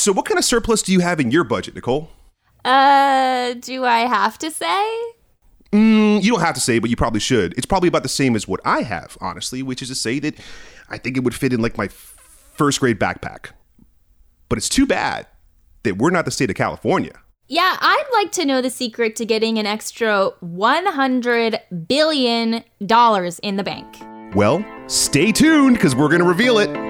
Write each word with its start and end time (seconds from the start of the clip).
So, 0.00 0.14
what 0.14 0.24
kind 0.24 0.38
of 0.38 0.46
surplus 0.46 0.80
do 0.80 0.92
you 0.92 1.00
have 1.00 1.20
in 1.20 1.30
your 1.30 1.44
budget, 1.44 1.74
Nicole? 1.74 2.08
Uh, 2.64 3.52
do 3.52 3.84
I 3.84 4.06
have 4.06 4.38
to 4.38 4.50
say? 4.50 4.98
Mm, 5.72 6.22
you 6.22 6.32
don't 6.32 6.40
have 6.40 6.54
to 6.54 6.60
say, 6.60 6.78
but 6.78 6.88
you 6.88 6.96
probably 6.96 7.20
should. 7.20 7.52
It's 7.58 7.66
probably 7.66 7.88
about 7.88 8.02
the 8.02 8.08
same 8.08 8.34
as 8.34 8.48
what 8.48 8.60
I 8.64 8.80
have, 8.80 9.18
honestly, 9.20 9.62
which 9.62 9.82
is 9.82 9.88
to 9.88 9.94
say 9.94 10.18
that 10.20 10.38
I 10.88 10.96
think 10.96 11.18
it 11.18 11.20
would 11.20 11.34
fit 11.34 11.52
in 11.52 11.60
like 11.60 11.76
my 11.76 11.88
first 11.88 12.80
grade 12.80 12.98
backpack. 12.98 13.50
But 14.48 14.56
it's 14.56 14.70
too 14.70 14.86
bad 14.86 15.26
that 15.82 15.98
we're 15.98 16.08
not 16.08 16.24
the 16.24 16.30
state 16.30 16.48
of 16.48 16.56
California. 16.56 17.20
Yeah, 17.46 17.76
I'd 17.78 18.08
like 18.10 18.32
to 18.32 18.46
know 18.46 18.62
the 18.62 18.70
secret 18.70 19.16
to 19.16 19.26
getting 19.26 19.58
an 19.58 19.66
extra 19.66 20.30
$100 20.42 21.60
billion 21.88 22.64
in 23.42 23.56
the 23.56 23.62
bank. 23.62 24.34
Well, 24.34 24.64
stay 24.86 25.30
tuned 25.30 25.76
because 25.76 25.94
we're 25.94 26.08
going 26.08 26.22
to 26.22 26.28
reveal 26.28 26.58
it. 26.58 26.89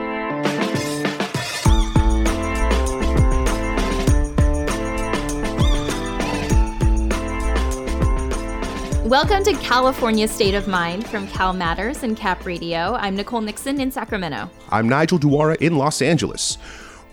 Welcome 9.11 9.43
to 9.43 9.55
California 9.55 10.29
State 10.29 10.55
of 10.55 10.69
Mind 10.69 11.05
from 11.05 11.27
Cal 11.27 11.53
Matters 11.53 12.05
and 12.05 12.17
Cap 12.17 12.47
Radio. 12.47 12.95
I'm 12.95 13.17
Nicole 13.17 13.41
Nixon 13.41 13.81
in 13.81 13.91
Sacramento. 13.91 14.49
I'm 14.69 14.89
Nigel 14.89 15.19
Duara 15.19 15.57
in 15.57 15.77
Los 15.77 16.01
Angeles. 16.01 16.59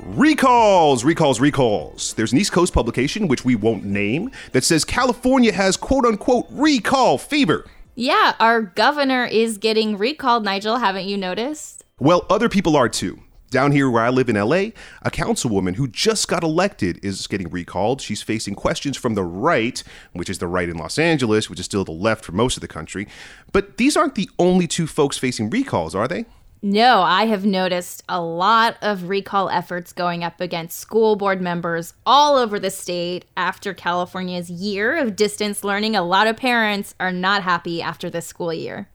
Recalls, 0.01 1.03
recalls, 1.03 1.39
recalls. 1.39 2.13
There's 2.13 2.33
an 2.33 2.37
East 2.37 2.51
Coast 2.51 2.71
publication, 2.71 3.27
which 3.27 3.43
we 3.43 3.55
won't 3.55 3.83
name, 3.83 4.29
that 4.51 4.63
says 4.63 4.85
California 4.85 5.51
has 5.51 5.75
quote 5.75 6.05
unquote 6.05 6.45
recall 6.51 7.17
fever. 7.17 7.65
Yeah, 7.95 8.35
our 8.39 8.61
governor 8.61 9.25
is 9.25 9.57
getting 9.57 9.97
recalled, 9.97 10.43
Nigel. 10.43 10.77
Haven't 10.77 11.05
you 11.05 11.17
noticed? 11.17 11.83
Well, 11.99 12.27
other 12.29 12.47
people 12.47 12.77
are 12.77 12.89
too. 12.89 13.19
Down 13.49 13.71
here 13.71 13.89
where 13.89 14.03
I 14.03 14.09
live 14.09 14.27
in 14.27 14.35
LA, 14.35 14.71
a 15.01 15.09
councilwoman 15.09 15.75
who 15.75 15.87
just 15.87 16.27
got 16.27 16.43
elected 16.43 16.99
is 17.03 17.27
getting 17.27 17.49
recalled. 17.49 18.01
She's 18.01 18.21
facing 18.21 18.55
questions 18.55 18.97
from 18.97 19.15
the 19.15 19.23
right, 19.23 19.81
which 20.11 20.29
is 20.29 20.39
the 20.39 20.47
right 20.47 20.67
in 20.67 20.75
Los 20.77 20.99
Angeles, 20.99 21.49
which 21.49 21.59
is 21.59 21.65
still 21.65 21.85
the 21.85 21.91
left 21.91 22.25
for 22.25 22.33
most 22.33 22.57
of 22.57 22.61
the 22.61 22.67
country. 22.67 23.07
But 23.53 23.77
these 23.77 23.95
aren't 23.95 24.15
the 24.15 24.29
only 24.37 24.67
two 24.67 24.85
folks 24.85 25.17
facing 25.17 25.49
recalls, 25.49 25.95
are 25.95 26.09
they? 26.09 26.25
No, 26.61 27.01
I 27.01 27.27
have 27.27 27.45
noticed 27.45 28.03
a 28.09 28.19
lot 28.19 28.77
of 28.81 29.07
recall 29.07 29.49
efforts 29.49 29.93
going 29.93 30.23
up 30.23 30.41
against 30.41 30.79
school 30.79 31.15
board 31.15 31.39
members 31.39 31.93
all 32.05 32.35
over 32.35 32.59
the 32.59 32.71
state 32.71 33.25
after 33.37 33.73
California's 33.73 34.49
year 34.49 34.97
of 34.97 35.15
distance 35.15 35.63
learning. 35.63 35.95
A 35.95 36.01
lot 36.01 36.27
of 36.27 36.35
parents 36.35 36.95
are 36.99 37.11
not 37.11 37.43
happy 37.43 37.81
after 37.81 38.09
this 38.09 38.25
school 38.25 38.51
year. 38.51 38.89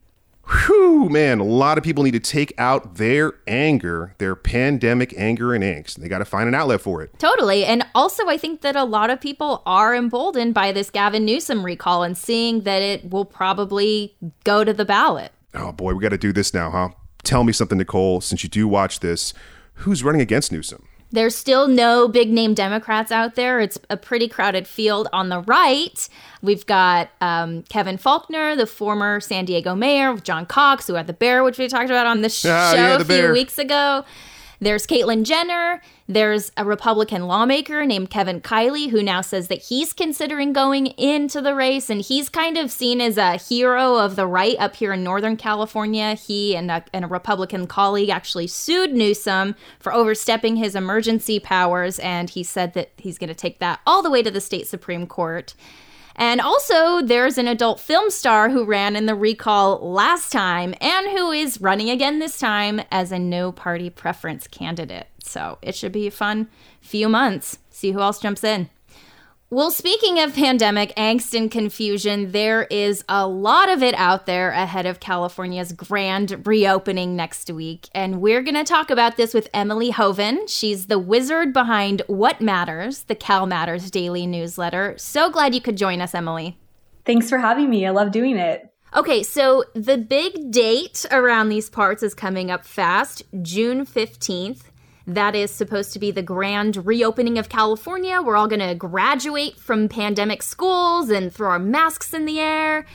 Whew, 0.48 1.08
man, 1.08 1.38
a 1.38 1.44
lot 1.44 1.78
of 1.78 1.84
people 1.84 2.02
need 2.02 2.12
to 2.12 2.20
take 2.20 2.52
out 2.58 2.96
their 2.96 3.34
anger, 3.46 4.14
their 4.18 4.34
pandemic 4.34 5.14
anger 5.16 5.54
and 5.54 5.62
angst. 5.62 5.96
They 5.96 6.08
got 6.08 6.18
to 6.18 6.24
find 6.24 6.48
an 6.48 6.54
outlet 6.54 6.80
for 6.80 7.00
it. 7.02 7.16
Totally. 7.18 7.64
And 7.64 7.86
also, 7.94 8.28
I 8.28 8.36
think 8.36 8.60
that 8.62 8.74
a 8.74 8.84
lot 8.84 9.10
of 9.10 9.20
people 9.20 9.62
are 9.66 9.94
emboldened 9.94 10.54
by 10.54 10.72
this 10.72 10.90
Gavin 10.90 11.24
Newsom 11.24 11.64
recall 11.64 12.02
and 12.02 12.18
seeing 12.18 12.62
that 12.62 12.82
it 12.82 13.10
will 13.10 13.24
probably 13.24 14.16
go 14.44 14.64
to 14.64 14.72
the 14.72 14.84
ballot. 14.84 15.32
Oh 15.54 15.72
boy, 15.72 15.94
we 15.94 16.02
got 16.02 16.10
to 16.10 16.18
do 16.18 16.32
this 16.32 16.52
now, 16.52 16.70
huh? 16.70 16.88
Tell 17.22 17.44
me 17.44 17.52
something, 17.52 17.78
Nicole, 17.78 18.20
since 18.20 18.42
you 18.42 18.48
do 18.48 18.66
watch 18.66 19.00
this. 19.00 19.32
Who's 19.74 20.02
running 20.02 20.20
against 20.20 20.50
Newsom? 20.50 20.86
There's 21.12 21.34
still 21.36 21.68
no 21.68 22.08
big 22.08 22.30
name 22.32 22.55
Democrats 22.55 23.12
out 23.12 23.34
there. 23.34 23.60
It's 23.60 23.78
a 23.91 23.96
pretty 23.98 24.28
crowded 24.28 24.66
field 24.66 25.08
on 25.12 25.28
the 25.28 25.41
right. 25.41 26.08
We've 26.41 26.64
got 26.64 27.10
um, 27.20 27.62
Kevin 27.64 27.98
Faulconer, 27.98 28.56
the 28.56 28.66
former 28.66 29.20
San 29.20 29.44
Diego 29.44 29.74
mayor, 29.74 30.16
John 30.16 30.46
Cox, 30.46 30.86
who 30.86 30.94
had 30.94 31.06
the 31.06 31.12
bear, 31.12 31.44
which 31.44 31.58
we 31.58 31.68
talked 31.68 31.90
about 31.90 32.06
on 32.06 32.22
the 32.22 32.30
sh- 32.30 32.46
Ah, 32.46 32.72
show 32.74 32.80
yeah, 32.80 32.94
a 32.94 32.98
few 32.98 33.05
bear. 33.06 33.33
weeks 33.33 33.58
ago. 33.58 34.05
There's 34.62 34.86
Caitlyn 34.86 35.24
Jenner. 35.24 35.82
There's 36.06 36.52
a 36.56 36.64
Republican 36.64 37.27
lawmaker 37.27 37.84
named 37.84 38.10
Kevin 38.10 38.41
Kiley 38.41 38.91
who 38.91 39.02
now 39.02 39.20
says 39.20 39.48
that 39.48 39.60
he's 39.60 39.92
considering 39.92 40.52
going 40.52 40.86
into 40.86 41.41
the 41.41 41.56
race. 41.56 41.91
And 41.91 42.00
he's 42.00 42.28
kind 42.28 42.56
of 42.56 42.70
seen 42.70 43.00
as 43.00 43.18
a 43.18 43.38
hero 43.38 43.96
of 43.96 44.14
the 44.14 44.24
right 44.24 44.55
up 44.60 44.77
here 44.77 44.92
in 44.92 45.02
Northern 45.02 45.36
California. 45.36 46.14
He 46.14 46.55
and 46.55 46.70
a, 46.70 46.84
and 46.92 47.05
a 47.05 47.08
Republican 47.08 47.67
colleague 47.67 48.08
actually 48.08 48.46
sued 48.46 48.92
Newsom 48.92 49.56
for 49.80 49.92
overstepping 49.92 50.55
his 50.55 50.77
emergency 50.77 51.40
powers. 51.40 51.98
And 51.98 52.30
he 52.30 52.44
said 52.44 52.74
that 52.74 52.92
he's 52.96 53.18
going 53.18 53.30
to 53.30 53.34
take 53.34 53.58
that 53.58 53.80
all 53.84 54.00
the 54.00 54.11
way 54.11 54.23
to 54.23 54.30
the 54.30 54.40
state 54.40 54.68
Supreme 54.68 55.08
Court. 55.08 55.55
And 56.22 56.40
also, 56.40 57.02
there's 57.02 57.36
an 57.36 57.48
adult 57.48 57.80
film 57.80 58.08
star 58.08 58.48
who 58.48 58.64
ran 58.64 58.94
in 58.94 59.06
the 59.06 59.14
recall 59.16 59.80
last 59.92 60.30
time 60.30 60.72
and 60.80 61.08
who 61.08 61.33
is 61.33 61.60
running 61.60 61.90
again 61.90 62.20
this 62.20 62.38
time 62.38 62.80
as 62.92 63.10
a 63.10 63.18
no 63.18 63.50
party 63.50 63.90
preference 63.90 64.46
candidate. 64.46 65.08
So 65.18 65.58
it 65.62 65.74
should 65.74 65.90
be 65.90 66.06
a 66.06 66.12
fun 66.12 66.46
few 66.80 67.08
months. 67.08 67.58
See 67.70 67.90
who 67.90 67.98
else 67.98 68.20
jumps 68.20 68.44
in. 68.44 68.70
Well, 69.52 69.70
speaking 69.70 70.18
of 70.18 70.35
pandemic 70.35 70.95
angst 70.96 71.36
and 71.36 71.51
confusion, 71.51 72.33
there 72.33 72.63
is 72.63 73.05
a 73.07 73.27
lot 73.27 73.68
of 73.68 73.83
it 73.83 73.95
out 73.96 74.24
there 74.24 74.48
ahead 74.48 74.86
of 74.86 74.98
California's 74.98 75.74
grand 75.74 76.46
reopening 76.46 77.17
next 77.17 77.51
week. 77.51 77.91
And 77.95 78.23
we're 78.23 78.41
going 78.41 78.55
to 78.55 78.64
talk 78.64 78.91
about 78.91 79.18
this 79.18 79.35
with 79.35 79.51
Emily 79.52 79.91
Hoeven. 79.91 80.46
She's 80.46 80.86
the 80.86 80.98
wizard 80.98 81.52
behind 81.52 82.01
What 82.07 82.41
Matters, 82.41 83.02
the 83.02 83.14
Cal 83.14 83.45
Matters 83.45 83.91
daily 83.91 84.27
newsletter. 84.27 84.95
So 84.96 85.29
glad 85.29 85.55
you 85.55 85.61
could 85.61 85.77
join 85.77 86.01
us, 86.01 86.14
Emily. 86.14 86.57
Thanks 87.05 87.29
for 87.29 87.36
having 87.36 87.68
me. 87.68 87.85
I 87.85 87.91
love 87.91 88.11
doing 88.11 88.39
it. 88.39 88.73
Okay, 88.96 89.23
so 89.23 89.64
the 89.74 89.98
big 89.98 90.51
date 90.51 91.05
around 91.11 91.51
these 91.51 91.68
parts 91.68 92.02
is 92.02 92.14
coming 92.14 92.51
up 92.51 92.64
fast, 92.64 93.23
June 93.42 93.85
15th. 93.85 94.62
That 95.07 95.35
is 95.35 95.51
supposed 95.51 95.92
to 95.95 95.98
be 95.98 96.11
the 96.11 96.23
grand 96.23 96.86
reopening 96.86 97.39
of 97.39 97.48
California. 97.48 98.23
We're 98.23 98.36
all 98.36 98.46
going 98.46 98.67
to 98.67 98.74
graduate 98.74 99.58
from 99.58 99.89
pandemic 99.89 100.42
schools 100.42 101.11
and 101.11 101.33
throw 101.33 101.51
our 101.51 101.58
masks 101.58 102.14
in 102.14 102.24
the 102.24 102.39
air. 102.39 102.86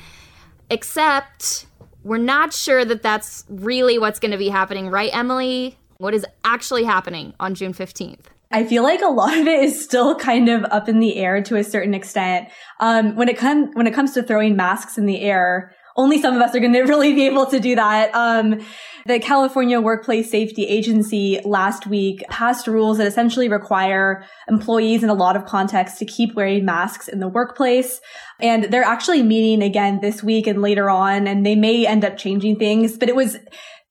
Except 0.70 1.66
we're 2.04 2.18
not 2.18 2.54
sure 2.54 2.86
that 2.86 3.04
that's 3.04 3.44
really 3.50 4.00
what's 4.00 4.20
going 4.20 4.32
to 4.32 4.38
be 4.38 4.50
happening, 4.50 4.90
right, 4.90 5.10
Emily? 5.14 5.78
What 5.98 6.14
is 6.14 6.26
actually 6.46 6.86
happening 6.86 7.34
on 7.40 7.56
June 7.56 7.74
15th? 7.74 8.28
I 8.50 8.64
feel 8.64 8.84
like 8.84 9.02
a 9.02 9.08
lot 9.08 9.38
of 9.38 9.46
it 9.46 9.62
is 9.62 9.84
still 9.84 10.16
kind 10.16 10.48
of 10.48 10.64
up 10.66 10.88
in 10.88 11.00
the 11.00 11.18
air 11.18 11.42
to 11.44 11.58
a 11.58 11.64
certain 11.64 11.94
extent. 11.94 12.48
Um, 12.80 13.16
when 13.18 13.28
it 13.28 13.38
comes 13.38 13.70
when 13.74 13.88
it 13.88 13.94
comes 13.94 14.14
to 14.14 14.24
throwing 14.24 14.56
masks 14.56 14.98
in 14.98 15.06
the 15.06 15.20
air, 15.20 15.76
only 15.98 16.22
some 16.22 16.36
of 16.36 16.42
us 16.42 16.56
are 16.56 16.60
going 16.60 16.74
to 16.74 16.84
really 16.84 17.14
be 17.14 17.26
able 17.26 17.46
to 17.48 17.60
do 17.60 17.76
that. 17.76 18.14
Um, 18.14 18.66
the 19.06 19.20
California 19.20 19.80
Workplace 19.80 20.30
Safety 20.30 20.66
Agency 20.66 21.40
last 21.46 21.88
week 21.88 22.24
passed 22.30 22.68
rules 22.68 22.98
that 22.98 23.08
essentially 23.08 23.48
require 23.48 24.26
employees 24.50 25.02
in 25.02 25.10
a 25.10 25.14
lot 25.14 25.38
of 25.38 25.46
contexts 25.46 25.98
to 26.00 26.06
keep 26.06 26.36
wearing 26.36 26.66
masks 26.66 27.08
in 27.08 27.20
the 27.20 27.28
workplace. 27.30 28.02
And 28.42 28.66
they're 28.66 28.84
actually 28.84 29.24
meeting 29.24 29.64
again 29.64 30.00
this 30.02 30.22
week 30.22 30.46
and 30.46 30.62
later 30.62 30.90
on, 30.90 31.26
and 31.26 31.46
they 31.46 31.56
may 31.56 31.88
end 31.88 32.04
up 32.04 32.18
changing 32.18 32.58
things, 32.58 32.98
but 32.98 33.08
it 33.08 33.16
was 33.16 33.38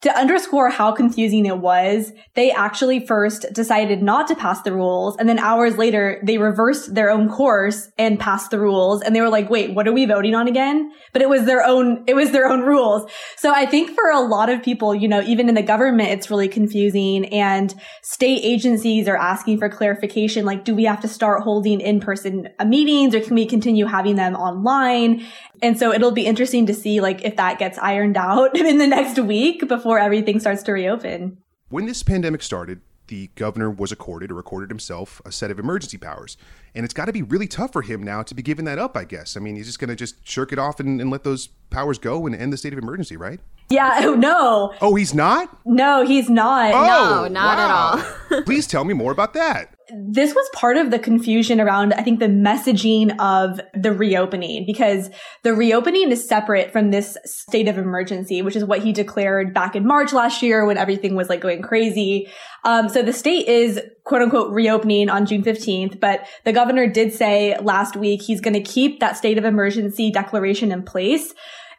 to 0.06 0.16
underscore 0.16 0.70
how 0.70 0.92
confusing 0.92 1.46
it 1.46 1.58
was, 1.58 2.12
they 2.34 2.52
actually 2.52 3.04
first 3.04 3.44
decided 3.52 4.04
not 4.04 4.28
to 4.28 4.36
pass 4.36 4.62
the 4.62 4.72
rules. 4.72 5.16
And 5.16 5.28
then 5.28 5.40
hours 5.40 5.76
later, 5.76 6.20
they 6.22 6.38
reversed 6.38 6.94
their 6.94 7.10
own 7.10 7.28
course 7.28 7.90
and 7.98 8.20
passed 8.20 8.52
the 8.52 8.60
rules. 8.60 9.02
And 9.02 9.16
they 9.16 9.20
were 9.20 9.28
like, 9.28 9.50
wait, 9.50 9.74
what 9.74 9.88
are 9.88 9.92
we 9.92 10.06
voting 10.06 10.36
on 10.36 10.46
again? 10.46 10.92
But 11.12 11.22
it 11.22 11.28
was 11.28 11.44
their 11.44 11.64
own, 11.64 12.04
it 12.06 12.14
was 12.14 12.30
their 12.30 12.46
own 12.46 12.60
rules. 12.60 13.10
So 13.36 13.52
I 13.52 13.66
think 13.66 13.96
for 13.96 14.08
a 14.08 14.20
lot 14.20 14.48
of 14.48 14.62
people, 14.62 14.94
you 14.94 15.08
know, 15.08 15.22
even 15.22 15.48
in 15.48 15.56
the 15.56 15.62
government, 15.62 16.10
it's 16.10 16.30
really 16.30 16.46
confusing 16.46 17.26
and 17.34 17.74
state 18.02 18.44
agencies 18.44 19.08
are 19.08 19.16
asking 19.16 19.58
for 19.58 19.68
clarification. 19.68 20.44
Like, 20.44 20.64
do 20.64 20.72
we 20.72 20.84
have 20.84 21.00
to 21.00 21.08
start 21.08 21.42
holding 21.42 21.80
in-person 21.80 22.48
meetings 22.64 23.12
or 23.12 23.20
can 23.20 23.34
we 23.34 23.44
continue 23.44 23.86
having 23.86 24.14
them 24.14 24.36
online? 24.36 25.26
And 25.62 25.78
so 25.78 25.92
it'll 25.92 26.12
be 26.12 26.26
interesting 26.26 26.66
to 26.66 26.74
see 26.74 27.00
like 27.00 27.24
if 27.24 27.36
that 27.36 27.58
gets 27.58 27.78
ironed 27.78 28.16
out 28.26 28.56
in 28.56 28.78
the 28.78 28.86
next 28.86 29.18
week 29.18 29.66
before 29.68 29.95
everything 29.98 30.40
starts 30.40 30.62
to 30.64 30.72
reopen. 30.72 31.38
When 31.68 31.86
this 31.86 32.02
pandemic 32.02 32.42
started, 32.42 32.80
the 33.08 33.30
governor 33.36 33.70
was 33.70 33.92
accorded 33.92 34.32
or 34.32 34.38
accorded 34.38 34.68
himself 34.68 35.22
a 35.24 35.30
set 35.30 35.50
of 35.50 35.58
emergency 35.60 35.96
powers. 35.96 36.36
And 36.74 36.84
it's 36.84 36.94
got 36.94 37.04
to 37.04 37.12
be 37.12 37.22
really 37.22 37.46
tough 37.46 37.72
for 37.72 37.82
him 37.82 38.02
now 38.02 38.22
to 38.24 38.34
be 38.34 38.42
giving 38.42 38.64
that 38.64 38.78
up, 38.78 38.96
I 38.96 39.04
guess. 39.04 39.36
I 39.36 39.40
mean, 39.40 39.54
he's 39.56 39.66
just 39.66 39.78
going 39.78 39.88
to 39.90 39.96
just 39.96 40.26
shirk 40.26 40.52
it 40.52 40.58
off 40.58 40.80
and, 40.80 41.00
and 41.00 41.08
let 41.10 41.22
those 41.22 41.46
powers 41.70 41.98
go 41.98 42.26
and 42.26 42.34
end 42.34 42.52
the 42.52 42.56
state 42.56 42.72
of 42.72 42.78
emergency, 42.78 43.16
right? 43.16 43.40
Yeah, 43.70 44.00
oh, 44.02 44.14
no, 44.14 44.74
Oh, 44.80 44.94
he's 44.96 45.14
not? 45.14 45.56
no, 45.64 46.04
he's 46.04 46.28
not. 46.28 46.74
Oh, 46.74 47.22
No, 47.22 47.28
not 47.28 47.58
at 47.58 47.70
all. 47.70 48.42
Please 48.44 48.66
tell 48.66 48.84
me 48.84 48.92
more 48.94 49.12
about 49.12 49.34
that. 49.34 49.72
This 49.94 50.34
was 50.34 50.48
part 50.52 50.76
of 50.76 50.90
the 50.90 50.98
confusion 50.98 51.60
around, 51.60 51.92
I 51.94 52.02
think, 52.02 52.18
the 52.18 52.26
messaging 52.26 53.16
of 53.20 53.60
the 53.72 53.92
reopening 53.92 54.66
because 54.66 55.10
the 55.44 55.54
reopening 55.54 56.10
is 56.10 56.26
separate 56.26 56.72
from 56.72 56.90
this 56.90 57.16
state 57.24 57.68
of 57.68 57.78
emergency, 57.78 58.42
which 58.42 58.56
is 58.56 58.64
what 58.64 58.82
he 58.82 58.92
declared 58.92 59.54
back 59.54 59.76
in 59.76 59.86
March 59.86 60.12
last 60.12 60.42
year 60.42 60.66
when 60.66 60.76
everything 60.76 61.14
was 61.14 61.28
like 61.28 61.40
going 61.40 61.62
crazy. 61.62 62.28
Um, 62.64 62.88
so 62.88 63.02
the 63.02 63.12
state 63.12 63.46
is 63.46 63.80
quote 64.04 64.22
unquote 64.22 64.52
reopening 64.52 65.08
on 65.08 65.24
June 65.24 65.44
15th, 65.44 66.00
but 66.00 66.26
the 66.44 66.52
governor 66.52 66.88
did 66.88 67.12
say 67.12 67.56
last 67.58 67.96
week 67.96 68.22
he's 68.22 68.40
going 68.40 68.54
to 68.54 68.60
keep 68.60 68.98
that 68.98 69.16
state 69.16 69.38
of 69.38 69.44
emergency 69.44 70.10
declaration 70.10 70.72
in 70.72 70.82
place. 70.82 71.32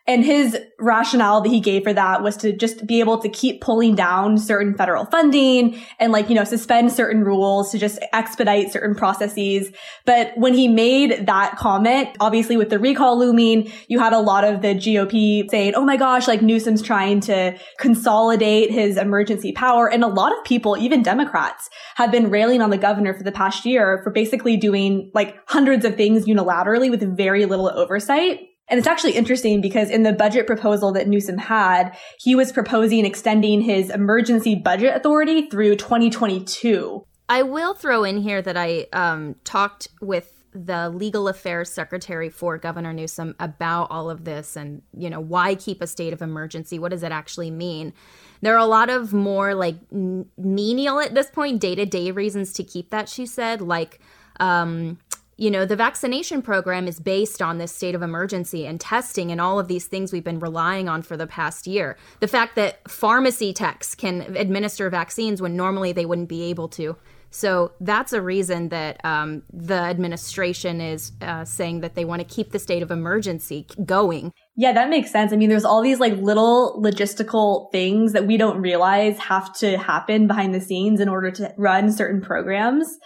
And 0.07 0.23
his 0.23 0.57
rationale 0.79 1.41
that 1.41 1.49
he 1.49 1.59
gave 1.59 1.83
for 1.83 1.91
that 1.91 2.23
was 2.23 2.37
to 2.37 2.53
just 2.53 2.87
be 2.87 3.01
able 3.01 3.17
to 3.19 3.27
keep 3.27 3.59
pulling 3.59 3.93
down 3.93 4.37
certain 4.37 4.73
federal 4.73 5.05
funding 5.05 5.77
and 5.99 6.13
like, 6.13 6.29
you 6.29 6.35
know, 6.35 6.45
suspend 6.45 6.93
certain 6.93 7.25
rules 7.25 7.71
to 7.71 7.77
just 7.77 7.99
expedite 8.13 8.71
certain 8.71 8.95
processes. 8.95 9.69
But 10.05 10.31
when 10.37 10.53
he 10.53 10.69
made 10.69 11.25
that 11.25 11.57
comment, 11.57 12.15
obviously 12.21 12.55
with 12.55 12.69
the 12.69 12.79
recall 12.79 13.19
looming, 13.19 13.69
you 13.89 13.99
had 13.99 14.13
a 14.13 14.19
lot 14.19 14.45
of 14.45 14.61
the 14.61 14.75
GOP 14.75 15.49
saying, 15.49 15.73
oh 15.75 15.83
my 15.83 15.97
gosh, 15.97 16.25
like 16.25 16.41
Newsom's 16.41 16.81
trying 16.81 17.19
to 17.21 17.57
consolidate 17.77 18.71
his 18.71 18.95
emergency 18.95 19.51
power. 19.51 19.91
And 19.91 20.05
a 20.05 20.07
lot 20.07 20.31
of 20.31 20.41
people, 20.45 20.77
even 20.77 21.03
Democrats, 21.03 21.69
have 21.95 22.11
been 22.11 22.29
railing 22.29 22.61
on 22.61 22.69
the 22.69 22.77
governor 22.77 23.13
for 23.13 23.23
the 23.23 23.31
past 23.33 23.65
year 23.65 23.99
for 24.05 24.11
basically 24.11 24.55
doing 24.55 25.11
like 25.13 25.35
hundreds 25.47 25.83
of 25.83 25.97
things 25.97 26.25
unilaterally 26.25 26.89
with 26.89 27.17
very 27.17 27.45
little 27.45 27.69
oversight. 27.69 28.39
And 28.69 28.77
it's 28.77 28.87
actually 28.87 29.13
interesting 29.13 29.61
because 29.61 29.89
in 29.89 30.03
the 30.03 30.13
budget 30.13 30.45
proposal 30.45 30.91
that 30.93 31.07
Newsom 31.07 31.37
had, 31.37 31.97
he 32.19 32.35
was 32.35 32.51
proposing 32.51 33.05
extending 33.05 33.61
his 33.61 33.89
emergency 33.89 34.55
budget 34.55 34.95
authority 34.95 35.49
through 35.49 35.77
2022. 35.77 37.05
I 37.29 37.43
will 37.43 37.73
throw 37.73 38.03
in 38.03 38.17
here 38.17 38.41
that 38.41 38.57
I 38.57 38.87
um, 38.93 39.35
talked 39.43 39.87
with 40.01 40.33
the 40.53 40.89
legal 40.89 41.27
affairs 41.27 41.69
secretary 41.69 42.29
for 42.29 42.57
Governor 42.57 42.93
Newsom 42.93 43.35
about 43.39 43.91
all 43.91 44.09
of 44.09 44.23
this 44.23 44.55
and, 44.55 44.81
you 44.93 45.09
know, 45.09 45.19
why 45.19 45.55
keep 45.55 45.81
a 45.81 45.87
state 45.87 46.13
of 46.13 46.21
emergency? 46.21 46.79
What 46.79 46.91
does 46.91 47.03
it 47.03 47.11
actually 47.11 47.51
mean? 47.51 47.93
There 48.41 48.55
are 48.55 48.59
a 48.59 48.65
lot 48.65 48.89
of 48.89 49.13
more 49.13 49.53
like 49.55 49.75
menial 49.91 50.99
at 50.99 51.13
this 51.13 51.29
point, 51.29 51.59
day 51.59 51.75
to 51.75 51.85
day 51.85 52.11
reasons 52.11 52.53
to 52.53 52.63
keep 52.63 52.89
that, 52.91 53.09
she 53.09 53.25
said, 53.25 53.61
like, 53.61 53.99
um, 54.39 54.99
you 55.37 55.51
know, 55.51 55.65
the 55.65 55.75
vaccination 55.75 56.41
program 56.41 56.87
is 56.87 56.99
based 56.99 57.41
on 57.41 57.59
this 57.59 57.71
state 57.71 57.93
of 57.95 58.01
emergency 58.01 58.65
and 58.65 58.79
testing 58.79 59.31
and 59.31 59.39
all 59.39 59.59
of 59.59 59.67
these 59.67 59.85
things 59.85 60.11
we've 60.11 60.23
been 60.23 60.39
relying 60.39 60.89
on 60.89 61.03
for 61.03 61.15
the 61.15 61.27
past 61.27 61.67
year. 61.67 61.95
The 62.19 62.27
fact 62.27 62.55
that 62.55 62.89
pharmacy 62.89 63.53
techs 63.53 63.93
can 63.93 64.35
administer 64.35 64.89
vaccines 64.89 65.41
when 65.41 65.55
normally 65.55 65.91
they 65.91 66.05
wouldn't 66.05 66.29
be 66.29 66.43
able 66.43 66.67
to. 66.69 66.97
So 67.29 67.73
that's 67.81 68.13
a 68.13 68.21
reason 68.21 68.69
that 68.69 69.03
um, 69.05 69.43
the 69.51 69.75
administration 69.75 70.81
is 70.81 71.11
uh, 71.21 71.45
saying 71.45 71.81
that 71.81 71.93
they 71.93 72.05
want 72.05 72.21
to 72.21 72.25
keep 72.25 72.51
the 72.51 72.57
state 72.57 72.81
of 72.81 72.89
emergency 72.89 73.67
going. 73.85 74.31
Yeah, 74.55 74.71
that 74.71 74.89
makes 74.89 75.11
sense. 75.11 75.33
I 75.33 75.35
mean, 75.35 75.49
there's 75.49 75.65
all 75.65 75.81
these 75.81 75.99
like 75.99 76.13
little 76.13 76.81
logistical 76.81 77.71
things 77.71 78.13
that 78.13 78.25
we 78.25 78.37
don't 78.37 78.59
realize 78.61 79.19
have 79.19 79.53
to 79.57 79.77
happen 79.77 80.25
behind 80.25 80.55
the 80.55 80.61
scenes 80.61 80.99
in 80.99 81.09
order 81.09 81.29
to 81.31 81.53
run 81.57 81.91
certain 81.91 82.21
programs 82.21 82.97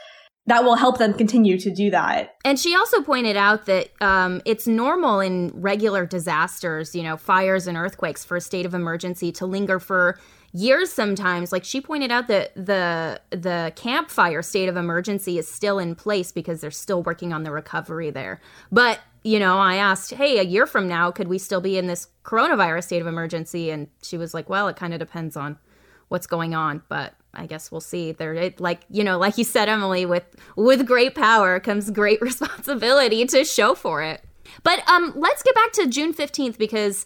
that 0.52 0.66
will 0.66 0.76
help 0.76 0.98
them 0.98 1.14
continue 1.14 1.58
to 1.58 1.72
do 1.72 1.90
that. 1.90 2.36
And 2.44 2.60
she 2.60 2.76
also 2.76 3.02
pointed 3.02 3.38
out 3.38 3.68
that 3.68 3.90
um, 4.02 4.42
it's 4.44 4.68
normal 4.68 5.22
in 5.22 5.50
regular 5.54 6.06
disasters, 6.06 6.94
you 6.94 7.04
know, 7.04 7.16
fires 7.16 7.68
and 7.68 7.78
earthquakes, 7.78 8.26
for 8.26 8.36
a 8.36 8.42
state 8.42 8.66
of 8.66 8.74
emergency 8.74 9.32
to 9.32 9.46
linger 9.46 9.80
for 9.80 10.20
years 10.52 10.92
sometimes. 10.92 11.54
Like 11.54 11.64
she 11.64 11.80
pointed 11.80 12.12
out 12.12 12.28
that 12.28 12.54
the 12.54 13.22
the 13.30 13.72
Camp 13.78 14.10
Fire 14.10 14.42
state 14.42 14.68
of 14.68 14.76
emergency 14.76 15.38
is 15.38 15.48
still 15.48 15.80
in 15.80 15.96
place 15.96 16.34
because 16.34 16.60
they're 16.60 16.70
still 16.70 17.02
working 17.02 17.32
on 17.32 17.44
the 17.44 17.52
recovery 17.52 18.10
there. 18.10 18.42
But 18.74 19.00
you 19.24 19.40
know, 19.40 19.58
I 19.58 19.76
asked, 19.76 20.12
hey, 20.12 20.38
a 20.38 20.44
year 20.44 20.66
from 20.66 20.86
now, 20.86 21.12
could 21.12 21.30
we 21.30 21.38
still 21.38 21.62
be 21.62 21.78
in 21.78 21.88
this 21.88 22.10
coronavirus 22.26 22.84
state 22.84 23.02
of 23.02 23.08
emergency? 23.08 23.72
And 23.72 23.88
she 24.02 24.18
was 24.18 24.34
like, 24.34 24.50
well, 24.50 24.68
it 24.68 24.76
kind 24.76 24.94
of 24.94 25.00
depends 25.00 25.38
on 25.38 25.60
what's 26.12 26.28
going 26.28 26.54
on, 26.54 26.84
but 26.90 27.14
I 27.34 27.46
guess 27.46 27.72
we'll 27.72 27.80
see. 27.80 28.12
There, 28.12 28.52
like 28.60 28.82
you 28.90 29.04
know, 29.04 29.18
like 29.18 29.38
you 29.38 29.46
said, 29.46 29.70
Emily, 29.70 30.06
with 30.06 30.26
with 30.58 30.86
great 30.86 31.16
power 31.16 31.60
comes 31.60 31.90
great 31.90 32.22
responsibility 32.22 33.26
to 33.26 33.46
show 33.46 33.74
for 33.74 34.04
it. 34.04 34.22
But 34.64 34.88
um, 34.90 35.14
let's 35.16 35.42
get 35.42 35.56
back 35.56 35.72
to 35.74 35.88
June 35.88 36.12
fifteenth 36.12 36.58
because 36.58 37.06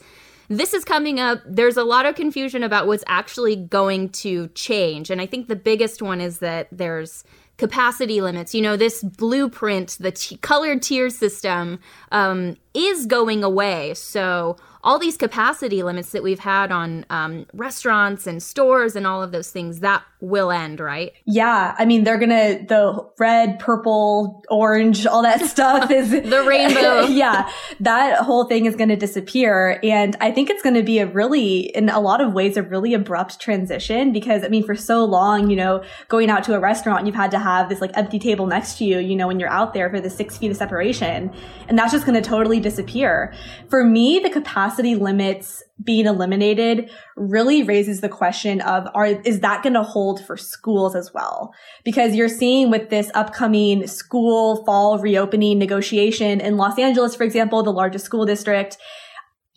this 0.49 0.73
is 0.73 0.83
coming 0.83 1.19
up. 1.19 1.39
There's 1.45 1.77
a 1.77 1.83
lot 1.83 2.07
of 2.07 2.15
confusion 2.15 2.63
about 2.63 2.87
what's 2.87 3.03
actually 3.05 3.55
going 3.55 4.09
to 4.09 4.47
change, 4.49 5.11
and 5.11 5.21
I 5.21 5.27
think 5.27 5.47
the 5.47 5.55
biggest 5.55 6.01
one 6.01 6.19
is 6.19 6.39
that 6.39 6.67
there's 6.71 7.23
capacity 7.57 8.21
limits. 8.21 8.53
You 8.55 8.61
know, 8.63 8.75
this 8.75 9.03
blueprint, 9.03 9.97
the 9.99 10.11
t- 10.11 10.37
colored 10.37 10.81
tier 10.81 11.09
system, 11.09 11.79
um, 12.11 12.57
is 12.73 13.05
going 13.05 13.43
away. 13.43 13.93
So 13.93 14.57
all 14.85 14.99
these 14.99 15.17
capacity 15.17 15.81
limits 15.81 16.11
that 16.11 16.21
we've 16.21 16.39
had 16.39 16.71
on 16.71 17.05
um, 17.09 17.47
restaurants 17.53 18.27
and 18.27 18.41
stores 18.41 18.95
and 18.95 19.07
all 19.07 19.23
of 19.23 19.31
those 19.31 19.49
things 19.49 19.79
that 19.79 20.03
will 20.25 20.51
end, 20.51 20.79
right? 20.79 21.13
Yeah. 21.25 21.75
I 21.77 21.85
mean, 21.85 22.03
they're 22.03 22.17
going 22.17 22.29
to, 22.29 22.65
the 22.67 23.09
red, 23.19 23.59
purple, 23.59 24.43
orange, 24.49 25.05
all 25.05 25.21
that 25.21 25.41
stuff 25.45 25.91
is 25.91 26.11
the 26.11 26.43
rainbow. 26.47 27.01
yeah. 27.07 27.49
That 27.79 28.19
whole 28.19 28.45
thing 28.45 28.65
is 28.65 28.75
going 28.75 28.89
to 28.89 28.95
disappear. 28.95 29.79
And 29.83 30.15
I 30.19 30.31
think 30.31 30.49
it's 30.49 30.63
going 30.63 30.75
to 30.75 30.83
be 30.83 30.99
a 30.99 31.05
really, 31.05 31.59
in 31.75 31.89
a 31.89 31.99
lot 31.99 32.21
of 32.21 32.33
ways, 32.33 32.57
a 32.57 32.63
really 32.63 32.93
abrupt 32.93 33.39
transition 33.39 34.11
because 34.11 34.43
I 34.43 34.47
mean, 34.47 34.63
for 34.63 34.75
so 34.75 35.05
long, 35.05 35.49
you 35.49 35.55
know, 35.55 35.83
going 36.07 36.29
out 36.29 36.43
to 36.45 36.55
a 36.55 36.59
restaurant, 36.59 37.05
you've 37.05 37.15
had 37.15 37.31
to 37.31 37.39
have 37.39 37.69
this 37.69 37.81
like 37.81 37.91
empty 37.95 38.19
table 38.19 38.47
next 38.47 38.77
to 38.79 38.85
you, 38.85 38.99
you 38.99 39.15
know, 39.15 39.27
when 39.27 39.39
you're 39.39 39.49
out 39.49 39.73
there 39.73 39.89
for 39.89 39.99
the 39.99 40.09
six 40.09 40.37
feet 40.37 40.51
of 40.51 40.57
separation. 40.57 41.33
And 41.67 41.77
that's 41.77 41.91
just 41.91 42.05
going 42.05 42.21
to 42.21 42.27
totally 42.27 42.59
disappear. 42.59 43.33
For 43.69 43.83
me, 43.83 44.19
the 44.19 44.29
capacity 44.29 44.95
limits 44.95 45.63
being 45.83 46.05
eliminated 46.05 46.89
really 47.17 47.61
raises 47.63 48.01
the 48.01 48.09
question 48.09 48.61
of 48.61 48.87
are 48.93 49.07
is 49.07 49.41
that 49.41 49.61
going 49.61 49.73
to 49.73 49.83
hold 49.83 50.25
for 50.25 50.37
schools 50.37 50.95
as 50.95 51.13
well? 51.13 51.53
Because 51.83 52.15
you're 52.15 52.29
seeing 52.29 52.71
with 52.71 52.89
this 52.89 53.11
upcoming 53.13 53.85
school 53.87 54.63
fall 54.63 54.99
reopening 54.99 55.59
negotiation 55.59 56.39
in 56.39 56.57
Los 56.57 56.79
Angeles 56.79 57.15
for 57.15 57.23
example 57.23 57.61
the 57.61 57.71
largest 57.71 58.05
school 58.05 58.25
district 58.25 58.77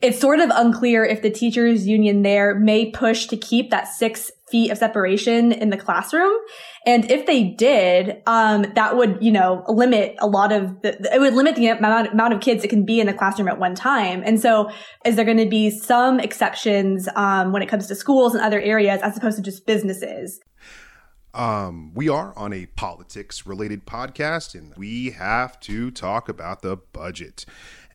it's 0.00 0.20
sort 0.20 0.38
of 0.38 0.50
unclear 0.54 1.04
if 1.04 1.22
the 1.22 1.30
teachers 1.30 1.86
union 1.86 2.22
there 2.22 2.54
may 2.54 2.90
push 2.90 3.26
to 3.26 3.36
keep 3.36 3.70
that 3.70 3.88
six 3.88 4.30
feet 4.48 4.70
of 4.70 4.78
separation 4.78 5.52
in 5.52 5.70
the 5.70 5.76
classroom. 5.76 6.32
And 6.86 7.10
if 7.10 7.26
they 7.26 7.44
did, 7.44 8.22
um, 8.26 8.64
that 8.74 8.96
would, 8.96 9.18
you 9.20 9.30
know, 9.32 9.64
limit 9.68 10.14
a 10.20 10.26
lot 10.26 10.52
of 10.52 10.80
the, 10.82 10.96
it 11.12 11.20
would 11.20 11.34
limit 11.34 11.56
the 11.56 11.66
amount, 11.66 12.12
amount 12.12 12.32
of 12.32 12.40
kids 12.40 12.62
that 12.62 12.68
can 12.68 12.84
be 12.84 13.00
in 13.00 13.06
the 13.08 13.12
classroom 13.12 13.48
at 13.48 13.58
one 13.58 13.74
time. 13.74 14.22
And 14.24 14.40
so 14.40 14.70
is 15.04 15.16
there 15.16 15.24
going 15.24 15.38
to 15.38 15.48
be 15.48 15.68
some 15.68 16.20
exceptions, 16.20 17.08
um, 17.14 17.52
when 17.52 17.62
it 17.62 17.68
comes 17.68 17.88
to 17.88 17.94
schools 17.94 18.34
and 18.34 18.42
other 18.42 18.60
areas 18.60 19.00
as 19.02 19.16
opposed 19.16 19.36
to 19.36 19.42
just 19.42 19.66
businesses? 19.66 20.40
Um, 21.34 21.92
we 21.94 22.08
are 22.08 22.32
on 22.36 22.52
a 22.52 22.66
politics 22.66 23.46
related 23.46 23.84
podcast 23.84 24.54
and 24.54 24.74
we 24.76 25.10
have 25.10 25.60
to 25.60 25.90
talk 25.90 26.28
about 26.28 26.62
the 26.62 26.76
budget. 26.76 27.44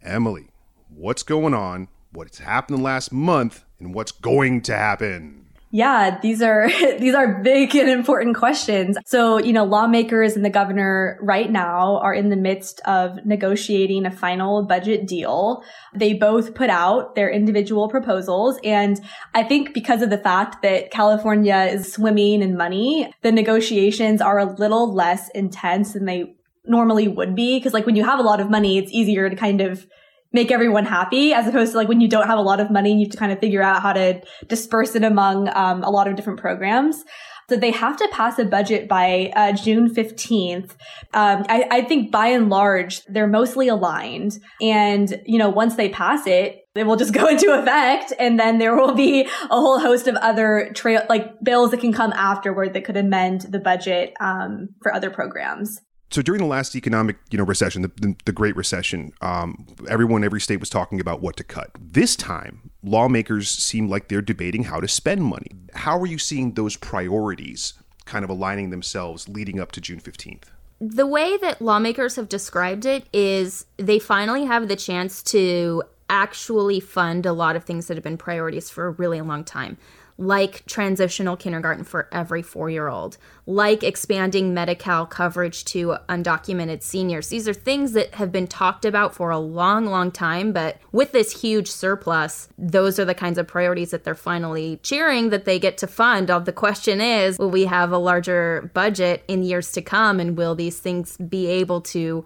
Emily, 0.03 0.49
what's 0.95 1.23
going 1.23 1.53
on, 1.53 1.87
what's 2.11 2.39
happened 2.39 2.79
the 2.79 2.83
last 2.83 3.11
month, 3.11 3.63
and 3.79 3.93
what's 3.93 4.11
going 4.11 4.61
to 4.63 4.75
happen. 4.75 5.43
Yeah, 5.75 6.19
these 6.21 6.43
are 6.43 6.67
these 6.99 7.15
are 7.15 7.41
big 7.41 7.75
and 7.75 7.89
important 7.89 8.35
questions. 8.35 8.95
So, 9.07 9.39
you 9.39 9.51
know, 9.51 9.63
lawmakers 9.63 10.35
and 10.35 10.45
the 10.45 10.51
governor 10.51 11.17
right 11.19 11.51
now 11.51 11.97
are 11.97 12.13
in 12.13 12.29
the 12.29 12.35
midst 12.35 12.79
of 12.81 13.25
negotiating 13.25 14.05
a 14.05 14.11
final 14.11 14.61
budget 14.67 15.07
deal. 15.07 15.63
They 15.95 16.13
both 16.13 16.53
put 16.53 16.69
out 16.69 17.15
their 17.15 17.27
individual 17.31 17.89
proposals 17.89 18.59
and 18.63 19.01
I 19.33 19.41
think 19.41 19.73
because 19.73 20.03
of 20.03 20.11
the 20.11 20.19
fact 20.19 20.61
that 20.61 20.91
California 20.91 21.67
is 21.71 21.91
swimming 21.91 22.43
in 22.43 22.55
money, 22.55 23.11
the 23.23 23.31
negotiations 23.31 24.21
are 24.21 24.37
a 24.37 24.45
little 24.45 24.93
less 24.93 25.29
intense 25.29 25.93
than 25.93 26.05
they 26.05 26.35
normally 26.65 27.07
would 27.07 27.35
be 27.35 27.57
because 27.57 27.73
like 27.73 27.87
when 27.87 27.95
you 27.95 28.05
have 28.05 28.19
a 28.19 28.23
lot 28.23 28.39
of 28.39 28.47
money, 28.47 28.77
it's 28.77 28.91
easier 28.91 29.27
to 29.27 29.35
kind 29.35 29.59
of 29.59 29.87
make 30.33 30.51
everyone 30.51 30.85
happy 30.85 31.33
as 31.33 31.47
opposed 31.47 31.71
to 31.71 31.77
like 31.77 31.87
when 31.87 32.01
you 32.01 32.07
don't 32.07 32.27
have 32.27 32.39
a 32.39 32.41
lot 32.41 32.59
of 32.59 32.71
money 32.71 32.91
and 32.91 32.99
you 32.99 33.05
have 33.05 33.11
to 33.11 33.17
kind 33.17 33.31
of 33.31 33.39
figure 33.39 33.61
out 33.61 33.81
how 33.81 33.93
to 33.93 34.21
disperse 34.47 34.95
it 34.95 35.03
among 35.03 35.47
um, 35.55 35.83
a 35.83 35.89
lot 35.89 36.07
of 36.07 36.15
different 36.15 36.39
programs. 36.39 37.03
So 37.49 37.57
they 37.57 37.71
have 37.71 37.97
to 37.97 38.07
pass 38.11 38.39
a 38.39 38.45
budget 38.45 38.87
by 38.87 39.31
uh, 39.35 39.51
June 39.51 39.93
15th. 39.93 40.71
Um, 41.13 41.45
I, 41.49 41.67
I 41.69 41.81
think 41.81 42.11
by 42.11 42.27
and 42.27 42.49
large, 42.49 43.03
they're 43.05 43.27
mostly 43.27 43.67
aligned. 43.67 44.39
And, 44.61 45.21
you 45.25 45.37
know, 45.37 45.49
once 45.49 45.75
they 45.75 45.89
pass 45.89 46.25
it, 46.25 46.61
it 46.73 46.85
will 46.85 46.95
just 46.95 47.13
go 47.13 47.27
into 47.29 47.51
effect 47.51 48.13
and 48.17 48.39
then 48.39 48.57
there 48.57 48.75
will 48.75 48.95
be 48.95 49.21
a 49.21 49.27
whole 49.49 49.79
host 49.79 50.07
of 50.07 50.15
other 50.15 50.71
trail 50.73 51.03
like 51.09 51.43
bills 51.43 51.71
that 51.71 51.81
can 51.81 51.93
come 51.93 52.13
afterward 52.13 52.73
that 52.73 52.85
could 52.85 52.97
amend 52.97 53.41
the 53.41 53.59
budget 53.59 54.13
um, 54.19 54.69
for 54.81 54.93
other 54.93 55.09
programs 55.09 55.81
so 56.13 56.21
during 56.21 56.39
the 56.39 56.47
last 56.47 56.75
economic 56.75 57.17
you 57.31 57.37
know 57.37 57.43
recession 57.43 57.81
the, 57.81 57.91
the, 57.97 58.15
the 58.25 58.31
great 58.31 58.55
recession 58.55 59.13
um, 59.21 59.65
everyone 59.89 60.23
every 60.23 60.41
state 60.41 60.59
was 60.59 60.69
talking 60.69 60.99
about 60.99 61.21
what 61.21 61.35
to 61.37 61.43
cut. 61.43 61.71
This 61.79 62.15
time 62.15 62.71
lawmakers 62.83 63.49
seem 63.49 63.89
like 63.89 64.09
they're 64.09 64.21
debating 64.21 64.65
how 64.65 64.79
to 64.79 64.87
spend 64.87 65.23
money. 65.23 65.51
How 65.73 65.99
are 65.99 66.05
you 66.05 66.17
seeing 66.17 66.53
those 66.53 66.75
priorities 66.75 67.73
kind 68.05 68.23
of 68.23 68.29
aligning 68.29 68.69
themselves 68.69 69.29
leading 69.29 69.59
up 69.59 69.71
to 69.71 69.81
june 69.81 69.99
15th 69.99 70.43
the 70.79 71.07
way 71.07 71.37
that 71.37 71.61
lawmakers 71.61 72.17
have 72.17 72.27
described 72.27 72.85
it 72.85 73.05
is 73.13 73.65
they 73.77 73.99
finally 73.99 74.45
have 74.45 74.67
the 74.67 74.75
chance 74.75 75.23
to 75.23 75.81
actually 76.09 76.79
fund 76.79 77.25
a 77.25 77.31
lot 77.31 77.55
of 77.55 77.63
things 77.63 77.87
that 77.87 77.95
have 77.95 78.03
been 78.03 78.17
priorities 78.17 78.69
for 78.69 78.87
a 78.87 78.91
really 78.91 79.21
long 79.21 79.43
time 79.43 79.77
like 80.17 80.65
transitional 80.65 81.35
kindergarten 81.35 81.83
for 81.83 82.07
every 82.11 82.41
four 82.41 82.69
year 82.69 82.87
old, 82.87 83.17
like 83.45 83.83
expanding 83.83 84.53
Medi 84.53 84.75
Cal 84.75 85.05
coverage 85.05 85.65
to 85.65 85.95
undocumented 86.07 86.83
seniors. 86.83 87.29
These 87.29 87.47
are 87.47 87.53
things 87.53 87.93
that 87.93 88.15
have 88.15 88.31
been 88.31 88.47
talked 88.47 88.85
about 88.85 89.15
for 89.15 89.31
a 89.31 89.39
long, 89.39 89.85
long 89.85 90.11
time, 90.11 90.51
but 90.53 90.79
with 90.91 91.11
this 91.11 91.41
huge 91.41 91.69
surplus, 91.69 92.49
those 92.57 92.99
are 92.99 93.05
the 93.05 93.15
kinds 93.15 93.37
of 93.37 93.47
priorities 93.47 93.91
that 93.91 94.03
they're 94.03 94.15
finally 94.15 94.79
cheering 94.83 95.29
that 95.29 95.45
they 95.45 95.59
get 95.59 95.77
to 95.79 95.87
fund. 95.87 96.27
The 96.27 96.53
question 96.53 97.01
is 97.01 97.37
will 97.37 97.49
we 97.49 97.65
have 97.65 97.91
a 97.91 97.97
larger 97.97 98.69
budget 98.73 99.23
in 99.27 99.43
years 99.43 99.71
to 99.73 99.81
come, 99.81 100.19
and 100.19 100.37
will 100.37 100.55
these 100.55 100.79
things 100.79 101.17
be 101.17 101.47
able 101.47 101.81
to 101.81 102.25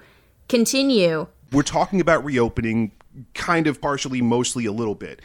continue? 0.49 1.27
We're 1.51 1.63
talking 1.63 2.01
about 2.01 2.25
reopening, 2.25 2.91
kind 3.33 3.67
of 3.67 3.81
partially, 3.81 4.21
mostly 4.21 4.65
a 4.65 4.71
little 4.71 4.95
bit. 4.95 5.21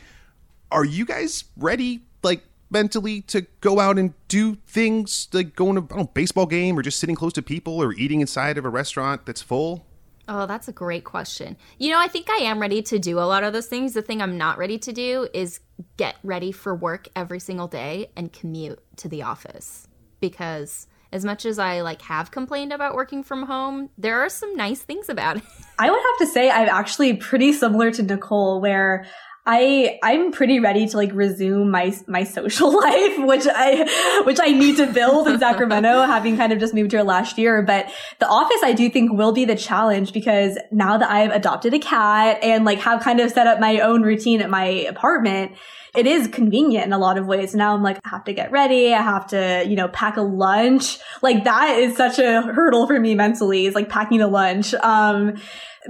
Are 0.71 0.85
you 0.85 1.05
guys 1.05 1.45
ready, 1.57 2.03
like 2.23 2.43
mentally, 2.73 3.21
to 3.23 3.43
go 3.61 3.79
out 3.79 3.99
and 3.99 4.15
do 4.29 4.57
things 4.67 5.29
like 5.33 5.55
going 5.55 5.87
to 5.87 5.95
a 5.95 6.07
baseball 6.07 6.47
game 6.47 6.79
or 6.79 6.83
just 6.83 6.99
sitting 6.99 7.15
close 7.15 7.33
to 7.35 7.43
people 7.43 7.83
or 7.83 7.93
eating 7.93 8.21
inside 8.21 8.59
of 8.59 8.65
a 8.65 8.71
restaurant 8.71 9.27
that's 9.27 9.43
full? 9.43 9.87
Oh, 10.29 10.47
that's 10.47 10.69
a 10.69 10.73
great 10.73 11.05
question. 11.05 11.57
You 11.79 11.91
know, 11.91 11.99
I 11.99 12.09
think 12.09 12.31
I 12.31 12.45
am 12.45 12.61
ready 12.61 12.81
to 12.83 12.99
do 12.99 13.19
a 13.19 13.27
lot 13.27 13.45
of 13.45 13.53
those 13.53 13.67
things. 13.67 13.93
The 13.93 14.03
thing 14.03 14.23
I'm 14.23 14.39
not 14.39 14.57
ready 14.57 14.79
to 14.79 14.93
do 14.93 15.29
is 15.35 15.61
get 15.97 16.17
ready 16.23 16.53
for 16.53 16.75
work 16.75 17.09
every 17.15 17.41
single 17.41 17.67
day 17.67 18.11
and 18.17 18.33
commute 18.33 18.81
to 18.97 19.09
the 19.09 19.23
office 19.23 19.89
because 20.21 20.87
as 21.13 21.25
much 21.25 21.45
as 21.45 21.59
I 21.59 21.83
like 21.83 22.03
have 22.03 22.31
complained 22.31 22.73
about 22.73 22.95
working 22.95 23.23
from 23.23 23.45
home, 23.45 23.91
there 23.99 24.21
are 24.21 24.29
some 24.29 24.57
nice 24.57 24.81
things 24.81 25.09
about 25.09 25.37
it. 25.37 25.43
I 25.79 25.91
would 25.91 26.01
have 26.01 26.19
to 26.27 26.33
say 26.33 26.51
I'm 26.51 26.69
actually 26.69 27.15
pretty 27.15 27.53
similar 27.53 27.91
to 27.91 28.03
Nicole 28.03 28.61
where 28.61 29.05
I 29.45 29.99
I'm 30.05 30.31
pretty 30.31 30.61
ready 30.61 30.87
to 30.87 30.97
like 30.97 31.13
resume 31.13 31.69
my 31.69 31.93
my 32.07 32.23
social 32.23 32.73
life, 32.81 33.19
which 33.19 33.47
I 33.53 34.23
which 34.25 34.39
I 34.41 34.51
need 34.51 34.77
to 34.77 34.87
build 34.87 35.27
in 35.27 35.39
Sacramento, 35.41 36.03
having 36.07 36.37
kind 36.37 36.53
of 36.53 36.61
just 36.61 36.75
moved 36.75 36.93
here 36.93 37.03
last 37.03 37.39
year. 37.39 37.61
But 37.63 37.91
the 38.21 38.29
office 38.29 38.61
I 38.63 38.73
do 38.73 38.89
think 38.89 39.13
will 39.13 39.33
be 39.33 39.45
the 39.45 39.57
challenge 39.57 40.13
because 40.13 40.59
now 40.71 40.97
that 40.97 41.11
I've 41.11 41.33
adopted 41.33 41.75
a 41.75 41.81
cat 41.81 42.39
and 42.43 42.65
like 42.65 42.79
have 42.81 43.03
kind 43.03 43.19
of 43.19 43.33
set 43.33 43.49
up 43.49 43.59
my 43.59 43.81
own 43.81 44.03
routine 44.03 44.41
at 44.41 44.49
my 44.49 44.65
apartment, 44.65 45.53
it 45.95 46.07
is 46.07 46.27
convenient 46.29 46.87
in 46.87 46.93
a 46.93 46.99
lot 46.99 47.19
of 47.19 47.27
ways. 47.27 47.55
Now 47.55 47.75
I'm 47.75 47.83
like, 47.83 47.99
I 48.05 48.09
have 48.09 48.25
to 48.25 48.33
get 48.33 48.51
ready. 48.51 48.95
I 48.95 49.03
have 49.03 49.27
to, 49.29 49.65
you 49.67 49.77
know, 49.77 49.89
pack 49.89 50.17
a 50.17 50.23
lunch. 50.23 50.99
Like 51.21 51.45
that 51.45 51.79
is 51.79 51.97
such 51.97 52.19
a 52.19 52.43
hurdle 52.43 52.87
for 52.87 52.99
me 52.99 53.15
mentally 53.15 53.67
is 53.67 53.75
like 53.75 53.89
packing 53.89 54.21
a 54.23 54.29
lunch. 54.29 54.73
Um, 54.75 55.35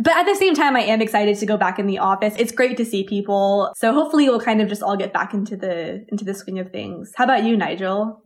but 0.00 0.16
at 0.16 0.25
the 0.25 0.35
same 0.35 0.54
time, 0.54 0.75
I 0.75 0.80
am 0.80 1.00
excited 1.00 1.38
to 1.38 1.47
go 1.47 1.56
back 1.56 1.78
in 1.78 1.87
the 1.87 1.99
office. 1.99 2.35
It's 2.37 2.50
great 2.50 2.76
to 2.78 2.85
see 2.85 3.04
people. 3.04 3.73
So 3.76 3.92
hopefully 3.92 4.28
we'll 4.28 4.40
kind 4.40 4.61
of 4.61 4.68
just 4.68 4.82
all 4.82 4.97
get 4.97 5.12
back 5.12 5.35
into 5.35 5.56
the, 5.56 6.04
into 6.09 6.25
the 6.25 6.35
swing 6.35 6.59
of 6.59 6.71
things. 6.71 7.12
How 7.14 7.25
about 7.25 7.44
you, 7.44 7.56
Nigel? 7.56 8.23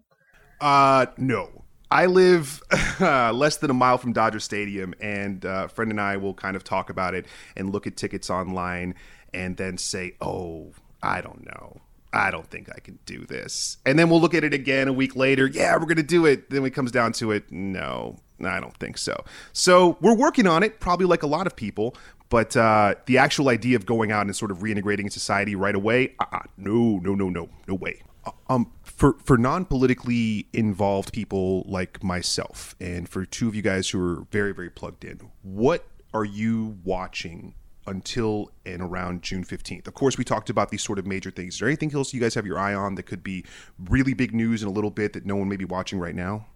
Uh, 0.60 1.06
no. 1.18 1.64
I 1.90 2.06
live 2.06 2.62
uh, 3.00 3.32
less 3.34 3.58
than 3.58 3.70
a 3.70 3.74
mile 3.74 3.98
from 3.98 4.12
Dodger 4.12 4.40
Stadium, 4.40 4.92
and 5.00 5.44
uh, 5.46 5.64
a 5.66 5.68
friend 5.68 5.90
and 5.90 6.00
I 6.00 6.16
will 6.16 6.34
kind 6.34 6.56
of 6.56 6.64
talk 6.64 6.90
about 6.90 7.14
it 7.14 7.26
and 7.56 7.70
look 7.70 7.86
at 7.86 7.96
tickets 7.96 8.28
online 8.28 8.96
and 9.32 9.56
then 9.56 9.78
say, 9.78 10.16
oh, 10.20 10.72
I 11.02 11.20
don't 11.20 11.44
know. 11.44 11.80
I 12.12 12.30
don't 12.30 12.46
think 12.46 12.70
I 12.74 12.80
can 12.80 12.98
do 13.04 13.26
this. 13.26 13.76
And 13.84 13.98
then 13.98 14.08
we'll 14.08 14.20
look 14.20 14.34
at 14.34 14.42
it 14.44 14.54
again 14.54 14.88
a 14.88 14.92
week 14.92 15.16
later. 15.16 15.46
Yeah, 15.46 15.74
we're 15.74 15.84
going 15.84 15.96
to 15.96 16.02
do 16.02 16.24
it. 16.24 16.48
Then 16.50 16.64
it 16.64 16.70
comes 16.70 16.90
down 16.90 17.12
to 17.14 17.30
it, 17.30 17.50
no, 17.52 18.16
I 18.44 18.58
don't 18.60 18.76
think 18.78 18.96
so. 18.96 19.22
So 19.52 19.98
we're 20.00 20.14
working 20.14 20.46
on 20.46 20.62
it, 20.62 20.80
probably 20.80 21.06
like 21.06 21.22
a 21.22 21.26
lot 21.26 21.46
of 21.46 21.56
people. 21.56 21.94
But 22.28 22.56
uh, 22.56 22.94
the 23.06 23.18
actual 23.18 23.48
idea 23.48 23.76
of 23.76 23.86
going 23.86 24.10
out 24.12 24.26
and 24.26 24.34
sort 24.34 24.50
of 24.50 24.58
reintegrating 24.58 25.00
in 25.04 25.10
society 25.10 25.54
right 25.54 25.74
away, 25.74 26.14
uh-uh, 26.18 26.40
no, 26.56 26.98
no, 26.98 27.14
no, 27.14 27.28
no, 27.28 27.48
no 27.68 27.74
way. 27.74 28.02
Uh, 28.24 28.30
um, 28.48 28.72
for 28.82 29.16
for 29.24 29.38
non 29.38 29.64
politically 29.64 30.48
involved 30.52 31.12
people 31.12 31.64
like 31.68 32.02
myself, 32.02 32.74
and 32.80 33.08
for 33.08 33.24
two 33.24 33.46
of 33.46 33.54
you 33.54 33.62
guys 33.62 33.90
who 33.90 34.00
are 34.00 34.26
very 34.32 34.52
very 34.52 34.70
plugged 34.70 35.04
in, 35.04 35.30
what 35.42 35.86
are 36.12 36.24
you 36.24 36.78
watching 36.82 37.54
until 37.86 38.50
and 38.64 38.82
around 38.82 39.22
June 39.22 39.44
15th. 39.44 39.86
Of 39.86 39.94
course, 39.94 40.18
we 40.18 40.24
talked 40.24 40.50
about 40.50 40.70
these 40.70 40.82
sort 40.82 40.98
of 40.98 41.06
major 41.06 41.30
things. 41.30 41.54
Is 41.54 41.60
there 41.60 41.68
anything 41.68 41.94
else 41.94 42.12
you 42.12 42.20
guys 42.20 42.34
have 42.34 42.46
your 42.46 42.58
eye 42.58 42.74
on 42.74 42.94
that 42.96 43.04
could 43.04 43.22
be 43.22 43.44
really 43.88 44.14
big 44.14 44.34
news 44.34 44.62
in 44.62 44.68
a 44.68 44.72
little 44.72 44.90
bit 44.90 45.12
that 45.12 45.26
no 45.26 45.36
one 45.36 45.48
may 45.48 45.56
be 45.56 45.64
watching 45.64 45.98
right 45.98 46.14
now? 46.14 46.46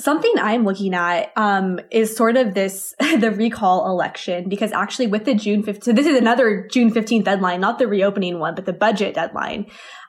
Something 0.00 0.32
I'm 0.38 0.64
looking 0.64 0.92
at 0.92 1.32
um, 1.36 1.78
is 1.92 2.16
sort 2.16 2.36
of 2.36 2.54
this 2.54 2.94
the 3.18 3.30
recall 3.30 3.88
election 3.88 4.48
because 4.48 4.72
actually 4.72 5.06
with 5.06 5.24
the 5.24 5.34
June 5.34 5.62
15th, 5.62 5.84
so 5.84 5.92
this 5.92 6.06
is 6.06 6.18
another 6.18 6.68
June 6.70 6.92
15th 6.92 7.24
deadline, 7.24 7.60
not 7.60 7.78
the 7.78 7.86
reopening 7.86 8.40
one, 8.40 8.54
but 8.54 8.66
the 8.66 8.72
budget 8.72 9.14
deadline. 9.14 9.66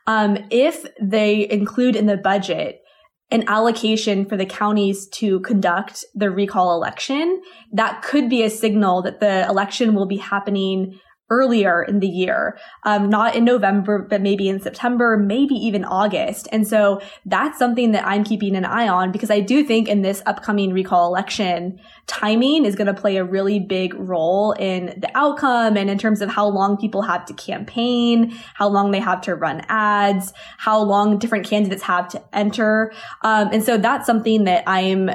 Um, 0.08 0.38
if 0.50 0.86
they 1.02 1.50
include 1.50 1.96
in 1.96 2.06
the 2.06 2.18
budget 2.18 2.85
an 3.32 3.44
allocation 3.48 4.25
for 4.25 4.38
the 4.38 4.46
counties 4.46 5.08
to 5.08 5.39
conduct 5.41 6.05
the 6.13 6.29
recall 6.29 6.75
election, 6.75 7.41
that 7.72 8.01
could 8.03 8.29
be 8.29 8.44
a 8.44 8.50
signal 8.50 9.01
that 9.01 9.20
the 9.20 9.48
election 9.48 9.96
will 9.96 10.05
be 10.05 10.17
happening 10.17 11.00
earlier 11.29 11.84
in 11.84 12.00
the 12.00 12.08
year, 12.08 12.58
um, 12.84 13.10
not 13.10 13.36
in 13.36 13.44
November, 13.44 14.05
but 14.08 14.22
maybe 14.22 14.48
in 14.48 14.60
September, 14.60 15.17
maybe 15.17 15.55
even 15.55 15.84
August. 15.84 16.48
And 16.51 16.67
so 16.67 17.01
that's 17.25 17.58
something 17.58 17.91
that 17.94 18.05
I'm 18.05 18.24
keeping 18.24 18.55
an 18.55 18.65
eye 18.65 18.88
on 18.88 19.12
because 19.12 19.32
I 19.32 19.39
do 19.39 19.63
think 19.63 19.88
in 19.88 20.03
this 20.03 20.22
upcoming 20.27 20.72
recall 20.72 21.08
election, 21.08 21.79
timing 22.05 22.65
is 22.65 22.75
going 22.75 22.88
to 22.88 22.94
play 22.94 23.17
a 23.17 23.24
really 23.24 23.60
big 23.60 23.96
role 23.96 24.51
in 24.53 24.94
the 25.00 25.10
outcome 25.15 25.77
and 25.77 25.89
in 25.89 25.98
terms 25.98 26.22
of 26.22 26.29
how 26.29 26.48
long 26.48 26.77
people 26.77 27.01
have 27.01 27.25
to 27.25 27.34
campaign, 27.34 28.29
how 28.53 28.67
long 28.67 28.91
they 28.91 29.00
have 29.00 29.22
to 29.22 29.36
run 29.36 29.62
ads, 29.67 30.32
how 30.58 30.79
long 30.79 31.17
different 31.17 31.48
candidates 31.48 31.82
have 31.84 32.08
to 32.10 32.22
enter. 32.34 32.94
Um, 33.24 33.50
and 33.51 33.63
so 33.63 33.77
that's 33.77 34.05
something 34.05 34.44
that 34.44 34.63
I'm 34.67 35.10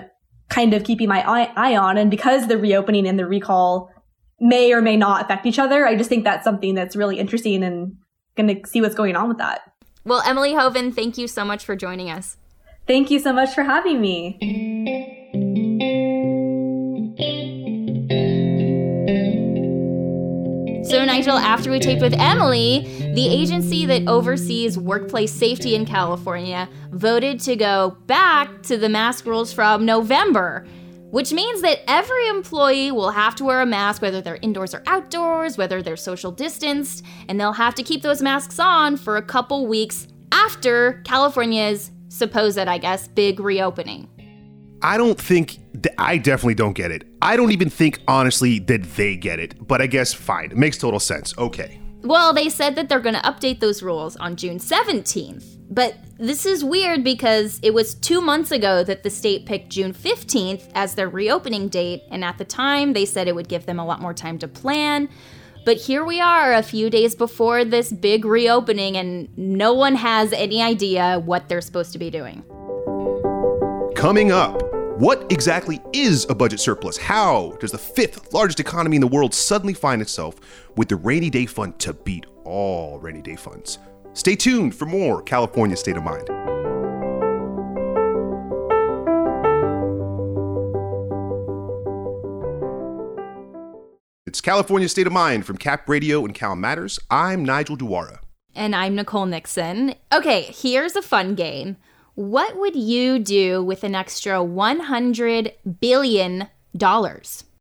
kind 0.49 0.75
of 0.75 0.83
keeping 0.83 1.09
my 1.09 1.23
eye, 1.29 1.53
eye 1.55 1.77
on. 1.77 1.97
And 1.97 2.11
because 2.11 2.49
the 2.49 2.59
reopening 2.59 3.07
and 3.07 3.19
the 3.19 3.27
recall 3.27 3.93
may 4.41 4.73
or 4.73 4.81
may 4.81 4.97
not 4.97 5.23
affect 5.23 5.47
each 5.47 5.59
other. 5.59 5.87
I 5.87 5.97
just 5.97 6.09
think 6.09 6.25
that's 6.25 6.45
something 6.45 6.75
that's 6.75 6.97
really 6.97 7.19
interesting 7.19 7.63
and 7.63 7.97
going 8.37 8.63
to 8.63 8.69
see 8.69 8.81
what's 8.81 8.95
going 8.95 9.17
on 9.17 9.29
with 9.29 9.39
that. 9.39 9.61
Well, 10.05 10.23
Emily 10.27 10.55
Hoeven, 10.55 10.93
thank 10.93 11.19
you 11.19 11.29
so 11.29 11.45
much 11.45 11.65
for 11.65 11.77
joining 11.77 12.11
us. 12.11 12.39
Thank 12.87 13.11
you 13.11 13.19
so 13.19 13.33
much 13.33 13.55
for 13.55 13.63
having 13.63 14.01
me. 14.01 14.39
So, 20.91 21.05
Nigel, 21.05 21.37
after 21.37 21.71
we 21.71 21.79
taped 21.79 22.03
with 22.03 22.15
Emily, 22.15 22.81
the 23.15 23.29
agency 23.29 23.87
that 23.87 24.09
oversees 24.09 24.77
workplace 24.77 25.33
safety 25.33 25.77
in 25.77 25.87
California 25.87 26.69
voted 26.91 27.39
to 27.41 27.55
go 27.55 27.97
back 28.07 28.63
to 28.65 28.77
the 28.77 28.89
mask 28.89 29.25
rules 29.27 29.53
from 29.53 29.85
November 29.85 30.67
which 31.11 31.33
means 31.33 31.63
that 31.63 31.81
every 31.89 32.29
employee 32.29 32.91
will 32.91 33.11
have 33.11 33.35
to 33.37 33.45
wear 33.45 33.61
a 33.61 33.67
mask 33.67 34.03
whether 34.03 34.21
they're 34.21 34.39
indoors 34.43 34.75
or 34.75 34.83
outdoors, 34.87 35.59
whether 35.59 35.83
they're 35.83 35.97
social 35.97 36.33
distanced, 36.33 37.05
and 37.29 37.41
they'll 37.41 37.53
have 37.53 37.75
to 37.75 37.83
keep 37.83 38.03
those 38.03 38.23
masks 38.23 38.59
on 38.59 38.97
for 38.97 39.17
a 39.17 39.23
couple 39.23 39.67
weeks 39.67 40.07
after 40.33 41.03
California's 41.05 41.91
supposed, 42.09 42.59
I 42.59 42.79
guess, 42.79 43.09
big 43.09 43.41
reopening. 43.41 44.09
I 44.83 44.97
don't 44.97 45.21
think 45.21 45.59
I 45.99 46.19
definitely 46.19 46.55
don't 46.55 46.73
get 46.73 46.91
it. 46.91 47.07
I 47.21 47.37
don't 47.37 47.53
even 47.53 47.69
think 47.71 48.01
honestly 48.09 48.59
that 48.61 48.83
they 48.95 49.17
get 49.17 49.39
it, 49.39 49.67
but 49.67 49.81
I 49.81 49.87
guess 49.87 50.13
fine. 50.13 50.47
It 50.47 50.57
makes 50.57 50.79
total 50.79 51.01
sense. 51.01 51.37
Okay. 51.37 51.81
Well, 52.03 52.33
they 52.33 52.49
said 52.49 52.77
that 52.77 52.89
they're 52.89 53.01
going 53.01 53.15
to 53.15 53.21
update 53.21 53.61
those 53.61 53.83
rules 53.83 54.17
on 54.17 54.37
June 54.37 54.59
17th. 54.59 55.60
But 55.71 55.95
this 56.19 56.47
is 56.47 56.65
weird 56.65 57.05
because 57.05 57.61
it 57.63 57.73
was 57.73 57.95
two 57.95 58.21
months 58.21 58.51
ago 58.51 58.83
that 58.83 59.05
the 59.05 59.11
state 59.11 59.47
picked 59.47 59.71
June 59.71 59.95
15th 59.95 60.69
as 60.75 60.97
their 60.97 61.09
reopening 61.09 61.69
date, 61.69 62.03
and 62.11 62.25
at 62.25 62.39
the 62.39 62.45
time 62.45 62.93
they 62.93 63.05
said 63.05 63.29
it 63.29 63.37
would 63.37 63.49
give 63.49 63.67
them 63.67 63.79
a 63.79 63.87
lot 63.87 64.01
more 64.01 64.13
time 64.13 64.37
to 64.41 64.49
plan. 64.49 65.09
But 65.65 65.77
here 65.77 66.05
we 66.05 66.21
are 66.21 66.55
a 66.55 66.63
few 66.63 66.91
days 66.91 67.15
before 67.15 67.65
this 67.65 67.93
big 67.93 68.25
reopening, 68.25 68.97
and 68.97 69.29
no 69.39 69.73
one 69.73 69.95
has 69.95 70.33
any 70.33 70.61
idea 70.61 71.21
what 71.25 71.49
they're 71.49 71.61
supposed 71.61 71.93
to 71.93 71.99
be 71.99 72.11
doing. 72.11 72.43
Coming 73.95 74.33
up, 74.33 74.61
what 74.99 75.31
exactly 75.31 75.81
is 75.93 76.27
a 76.29 76.35
budget 76.35 76.59
surplus? 76.59 76.97
How 76.97 77.57
does 77.61 77.71
the 77.71 77.79
fifth 77.79 78.35
largest 78.35 78.59
economy 78.59 78.97
in 78.97 79.01
the 79.01 79.07
world 79.07 79.35
suddenly 79.35 79.75
find 79.75 80.03
itself 80.03 80.35
with 80.77 80.89
the 80.89 80.97
rainy 80.97 81.31
day 81.31 81.47
fund 81.47 81.79
to 81.79 81.93
beat 81.93 82.27
all 82.45 82.99
rainy 82.99 83.23
day 83.23 83.37
funds? 83.37 83.79
Stay 84.13 84.35
tuned 84.35 84.75
for 84.75 84.87
more 84.87 85.23
California 85.23 85.77
State 85.77 85.97
of 85.97 86.03
Mind. 86.03 86.29
It's 94.27 94.41
California 94.41 94.89
State 94.89 95.07
of 95.07 95.13
Mind 95.13 95.47
from 95.47 95.57
Cap 95.59 95.89
Radio 95.89 96.25
and 96.25 96.35
Cal 96.35 96.57
Matters. 96.57 96.99
I'm 97.11 97.45
Nigel 97.45 97.77
Duara. 97.77 98.19
And 98.55 98.75
I'm 98.75 98.97
Nicole 98.97 99.27
Nixon. 99.27 99.95
Okay, 100.13 100.43
here's 100.43 100.97
a 100.97 101.03
fun 101.03 101.35
game. 101.35 101.77
What 102.15 102.57
would 102.59 102.75
you 102.75 103.19
do 103.19 103.63
with 103.65 103.85
an 103.85 103.95
extra 103.95 104.35
$100 104.35 105.53
billion? 105.81 106.49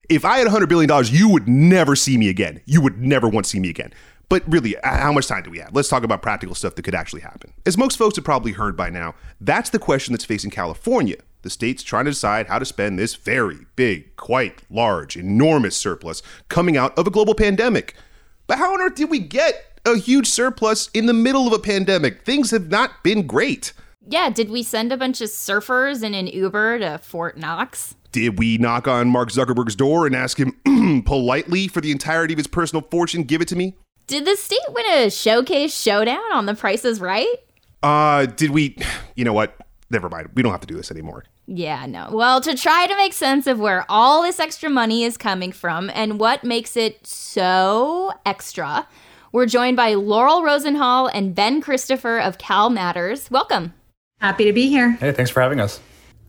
If 0.10 0.26
I 0.26 0.38
had 0.40 0.48
$100 0.48 0.68
billion, 0.70 1.06
you 1.06 1.30
would 1.30 1.48
never 1.48 1.96
see 1.96 2.18
me 2.18 2.30
again. 2.30 2.62
You 2.66 2.82
would 2.82 3.00
never 3.00 3.28
want 3.28 3.46
to 3.46 3.50
see 3.50 3.60
me 3.60 3.70
again. 3.70 3.94
But 4.30 4.44
really, 4.48 4.76
how 4.84 5.12
much 5.12 5.28
time 5.28 5.42
do 5.42 5.50
we 5.50 5.58
have? 5.58 5.74
Let's 5.74 5.90
talk 5.90 6.04
about 6.04 6.22
practical 6.22 6.54
stuff 6.54 6.76
that 6.76 6.84
could 6.84 6.94
actually 6.94 7.22
happen. 7.22 7.52
As 7.66 7.78
most 7.78 7.98
folks 7.98 8.16
have 8.16 8.26
probably 8.26 8.52
heard 8.52 8.78
by 8.78 8.92
now, 8.92 9.16
that's 9.42 9.72
the 9.72 9.80
question 9.80 10.14
that's 10.14 10.24
facing 10.24 10.52
California. 10.52 11.18
The 11.42 11.50
state's 11.50 11.82
trying 11.82 12.06
to 12.06 12.12
decide 12.12 12.48
how 12.48 12.60
to 12.60 12.66
spend 12.66 13.00
this 13.00 13.16
very 13.16 13.66
big, 13.76 14.16
quite 14.18 14.62
large, 14.70 15.18
enormous 15.18 15.76
surplus 15.76 16.22
coming 16.48 16.78
out 16.78 16.96
of 16.98 17.08
a 17.08 17.12
global 17.12 17.34
pandemic. 17.34 17.96
But 18.46 18.60
how 18.60 18.74
on 18.74 18.82
earth 18.82 18.96
did 18.96 19.10
we 19.10 19.20
get 19.20 19.80
a 19.86 19.98
huge 19.98 20.28
surplus 20.28 20.90
in 20.94 21.08
the 21.08 21.14
middle 21.14 21.48
of 21.48 21.54
a 21.54 21.60
pandemic? 21.60 22.24
Things 22.24 22.52
have 22.52 22.70
not 22.70 23.04
been 23.04 23.26
great. 23.26 23.74
Yeah, 24.08 24.30
did 24.30 24.50
we 24.50 24.64
send 24.64 24.92
a 24.92 24.98
bunch 24.98 25.22
of 25.22 25.30
surfers 25.30 26.04
in 26.04 26.14
an 26.14 26.28
Uber 26.28 26.80
to 26.80 26.98
Fort 27.00 27.38
Knox? 27.38 27.96
Did 28.12 28.38
we 28.38 28.58
knock 28.58 28.88
on 28.88 29.08
Mark 29.10 29.30
Zuckerberg's 29.30 29.76
door 29.76 30.06
and 30.08 30.16
ask 30.16 30.38
him 30.38 31.04
politely 31.06 31.68
for 31.68 31.80
the 31.80 31.92
entirety 31.92 32.34
of 32.34 32.38
his 32.38 32.48
personal 32.48 32.82
fortune, 32.90 33.24
give 33.24 33.42
it 33.42 33.48
to 33.50 33.56
me? 33.56 33.76
Did 34.10 34.26
the 34.26 34.36
state 34.36 34.58
win 34.70 34.86
a 34.88 35.12
showcase 35.12 35.80
showdown 35.80 36.34
on 36.34 36.48
the 36.48 36.56
Price 36.56 36.84
Is 36.84 37.00
Right? 37.00 37.36
Uh, 37.84 38.26
did 38.26 38.50
we? 38.50 38.76
You 39.16 39.24
know 39.24 39.34
what? 39.34 39.56
Never 39.92 40.10
mind. 40.10 40.30
We 40.34 40.42
don't 40.42 40.52
have 40.52 40.62
to 40.62 40.68
do 40.68 40.76
this 40.76 40.90
anymore. 40.90 41.26
Yeah, 41.46 41.86
no. 41.86 42.10
Well, 42.12 42.42
to 42.42 42.56
try 42.56 42.88
to 42.88 42.98
make 42.98 43.14
sense 43.14 43.46
of 43.46 43.60
where 43.60 43.86
all 43.88 44.24
this 44.24 44.40
extra 44.40 44.68
money 44.68 45.04
is 45.04 45.16
coming 45.16 45.52
from 45.52 45.92
and 45.94 46.20
what 46.20 46.44
makes 46.44 46.76
it 46.76 47.06
so 47.06 48.12
extra, 48.26 48.88
we're 49.32 49.46
joined 49.46 49.78
by 49.78 49.94
Laurel 49.94 50.42
Rosenhall 50.42 51.12
and 51.14 51.36
Ben 51.36 51.62
Christopher 51.62 52.18
of 52.18 52.40
Cal 52.40 52.72
Matters. 52.72 53.30
Welcome. 53.30 53.76
Happy 54.20 54.46
to 54.46 54.54
be 54.54 54.70
here. 54.70 54.94
Hey, 54.94 55.12
thanks 55.12 55.30
for 55.30 55.42
having 55.42 55.60
us. 55.60 55.80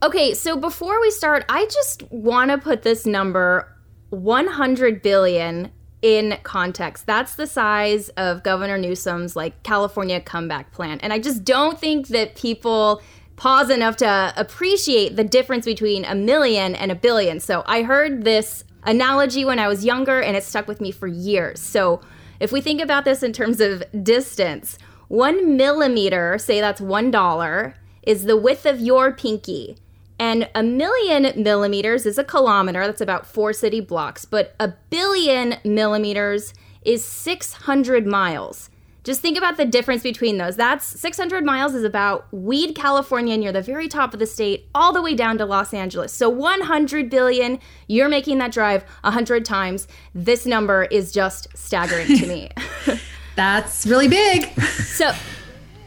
Okay, 0.03 0.35
so 0.35 0.55
before 0.55 1.01
we 1.01 1.11
start, 1.11 1.47
I 1.49 1.65
just 1.65 2.03
want 2.13 2.51
to 2.51 2.59
put 2.59 2.83
this 2.83 3.07
number 3.07 3.75
100 4.11 5.01
billion 5.01 5.71
in 6.03 6.39
context. 6.43 7.07
That's 7.07 7.35
the 7.35 7.47
size 7.47 8.09
of 8.11 8.43
Governor 8.43 8.79
Newsom's 8.79 9.37
like 9.37 9.63
California 9.63 10.21
comeback 10.21 10.73
plan. 10.73 10.99
And 11.01 11.13
I 11.13 11.19
just 11.19 11.45
don't 11.45 11.79
think 11.79 12.09
that 12.09 12.37
people 12.37 13.03
pause 13.37 13.71
enough 13.71 13.97
to 13.97 14.33
appreciate 14.37 15.17
the 15.17 15.25
difference 15.25 15.65
between 15.65 16.05
a 16.05 16.15
million 16.15 16.75
and 16.75 16.91
a 16.91 16.95
billion. 16.95 17.41
So 17.41 17.63
I 17.67 17.83
heard 17.83 18.25
this 18.25 18.65
analogy 18.85 19.45
when 19.45 19.59
I 19.59 19.69
was 19.69 19.85
younger 19.85 20.21
and 20.21 20.37
it 20.37 20.45
stuck 20.45 20.67
with 20.69 20.81
me 20.81 20.91
for 20.91 21.07
years. 21.07 21.61
So 21.61 22.01
if 22.39 22.53
we 22.53 22.61
think 22.61 22.81
about 22.81 23.05
this 23.05 23.23
in 23.23 23.33
terms 23.33 23.61
of 23.61 23.83
distance, 24.03 24.79
one 25.09 25.57
millimeter, 25.57 26.39
say 26.39 26.61
that's 26.61 26.81
one 26.81 27.11
dollar, 27.11 27.75
is 28.03 28.25
the 28.25 28.37
width 28.37 28.65
of 28.65 28.81
your 28.81 29.13
pinky. 29.13 29.77
And 30.21 30.51
a 30.55 30.63
million 30.63 31.43
millimeters 31.43 32.05
is 32.05 32.19
a 32.19 32.25
kilometer, 32.25 32.87
that's 32.87 33.01
about 33.01 33.27
four 33.27 33.55
city 33.55 33.81
blocks, 33.81 34.27
but 34.27 34.55
a 34.61 34.69
billion 34.91 35.57
millimeters 35.65 36.53
is 36.83 37.03
600 37.03 38.07
miles. 38.07 38.69
Just 39.03 39.23
think 39.23 39.39
about 39.39 39.57
the 39.57 39.65
difference 39.65 40.03
between 40.03 40.37
those. 40.37 40.57
That's 40.57 40.85
600 40.85 41.43
miles 41.43 41.75
is 41.75 41.85
about 41.85 42.29
Weed, 42.33 42.75
California, 42.75 43.35
near 43.39 43.51
the 43.51 43.63
very 43.63 43.89
top 43.89 44.13
of 44.13 44.21
the 44.21 44.27
state, 44.27 44.69
all 44.75 44.93
the 44.93 45.01
way 45.01 45.15
down 45.15 45.39
to 45.39 45.47
Los 45.47 45.73
Angeles. 45.73 46.13
So 46.13 46.29
100 46.29 47.09
billion, 47.09 47.59
you're 47.87 48.11
making 48.11 48.37
that 48.39 48.53
drive 48.53 48.85
100 49.01 49.47
times. 49.47 49.89
This 50.15 50.45
number 50.45 50.85
is 50.85 51.13
just 51.13 51.49
staggering 51.57 52.19
to 52.19 52.27
me. 52.27 52.51
That's 53.37 53.87
really 53.87 54.09
big. 54.09 54.51
so 54.61 55.13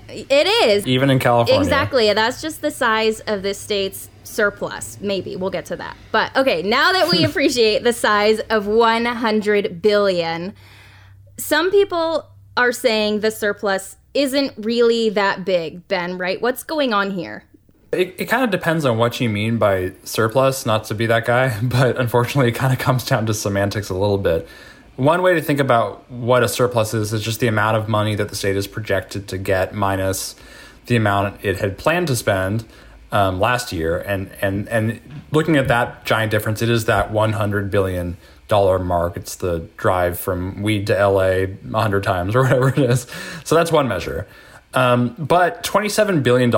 it 0.09 0.47
is. 0.67 0.87
Even 0.87 1.11
in 1.11 1.19
California. 1.19 1.61
Exactly. 1.61 2.11
That's 2.13 2.41
just 2.41 2.61
the 2.61 2.71
size 2.71 3.19
of 3.21 3.43
this 3.43 3.59
state's 3.59 4.09
surplus. 4.24 4.98
Maybe 5.01 5.36
we'll 5.36 5.50
get 5.50 5.65
to 5.68 5.75
that. 5.77 5.98
But 6.12 6.36
okay, 6.36 6.62
now 6.62 6.92
that 6.92 7.10
we 7.10 7.24
appreciate 7.25 7.84
the 7.84 7.94
size 7.94 8.39
of 8.50 8.68
100 8.68 9.82
billion, 9.82 10.53
some 11.38 11.72
people 11.72 12.30
are 12.56 12.72
saying 12.72 13.22
the 13.22 13.32
surplus 13.32 13.98
isn't 14.13 14.53
really 14.58 15.10
that 15.10 15.44
big, 15.46 15.88
Ben, 15.88 16.18
right? 16.18 16.42
What's 16.42 16.63
going 16.63 16.94
on 16.94 17.12
here? 17.12 17.46
It, 17.92 18.15
it 18.18 18.25
kind 18.25 18.44
of 18.44 18.51
depends 18.51 18.86
on 18.86 18.98
what 18.98 19.20
you 19.20 19.30
mean 19.30 19.58
by 19.58 19.94
surplus, 20.03 20.65
not 20.65 20.86
to 20.86 20.96
be 20.96 21.06
that 21.08 21.25
guy, 21.25 21.60
but 21.63 21.98
unfortunately, 21.98 22.51
it 22.51 22.56
kind 22.56 22.74
of 22.74 22.80
comes 22.80 23.06
down 23.06 23.25
to 23.25 23.34
semantics 23.34 23.89
a 23.89 23.96
little 23.96 24.18
bit. 24.18 24.48
One 24.96 25.24
way 25.24 25.34
to 25.34 25.42
think 25.42 25.60
about 25.60 26.10
what 26.12 26.44
a 26.44 26.48
surplus 26.48 26.94
is 26.94 27.13
is 27.13 27.24
just 27.24 27.39
the 27.39 27.48
amount 27.48 27.77
of 27.77 27.89
money 27.89 28.13
that 28.13 28.30
the 28.30 28.36
state 28.36 28.56
is 28.56 28.68
projected 28.68 29.27
to 29.30 29.39
get 29.39 29.74
minus 29.74 30.36
the 30.86 30.96
amount 30.96 31.44
it 31.44 31.58
had 31.58 31.77
planned 31.77 32.08
to 32.08 32.15
spend 32.15 32.65
um, 33.13 33.39
last 33.39 33.72
year, 33.72 34.00
and 34.00 34.29
and 34.41 34.67
and 34.67 35.00
looking 35.32 35.55
at 35.55 35.70
that 35.70 36.03
giant 36.03 36.32
difference, 36.32 36.62
it 36.62 36.70
is 36.70 36.86
that 36.86 37.12
100 37.12 37.72
billion 37.72 38.17
dollar 38.48 38.79
mark. 38.79 39.15
It's 39.15 39.36
the 39.36 39.60
drive 39.77 40.20
from 40.20 40.64
weed 40.64 40.87
to 40.87 40.94
LA 40.94 41.46
100 41.46 42.03
times 42.03 42.35
or 42.35 42.44
whatever 42.44 42.70
it 42.70 42.79
is. 42.79 43.07
So 43.46 43.55
that's 43.55 43.72
one 43.72 43.87
measure. 43.87 44.27
Um, 44.74 45.16
but 45.20 45.64
$27 45.64 46.24
billion 46.24 46.53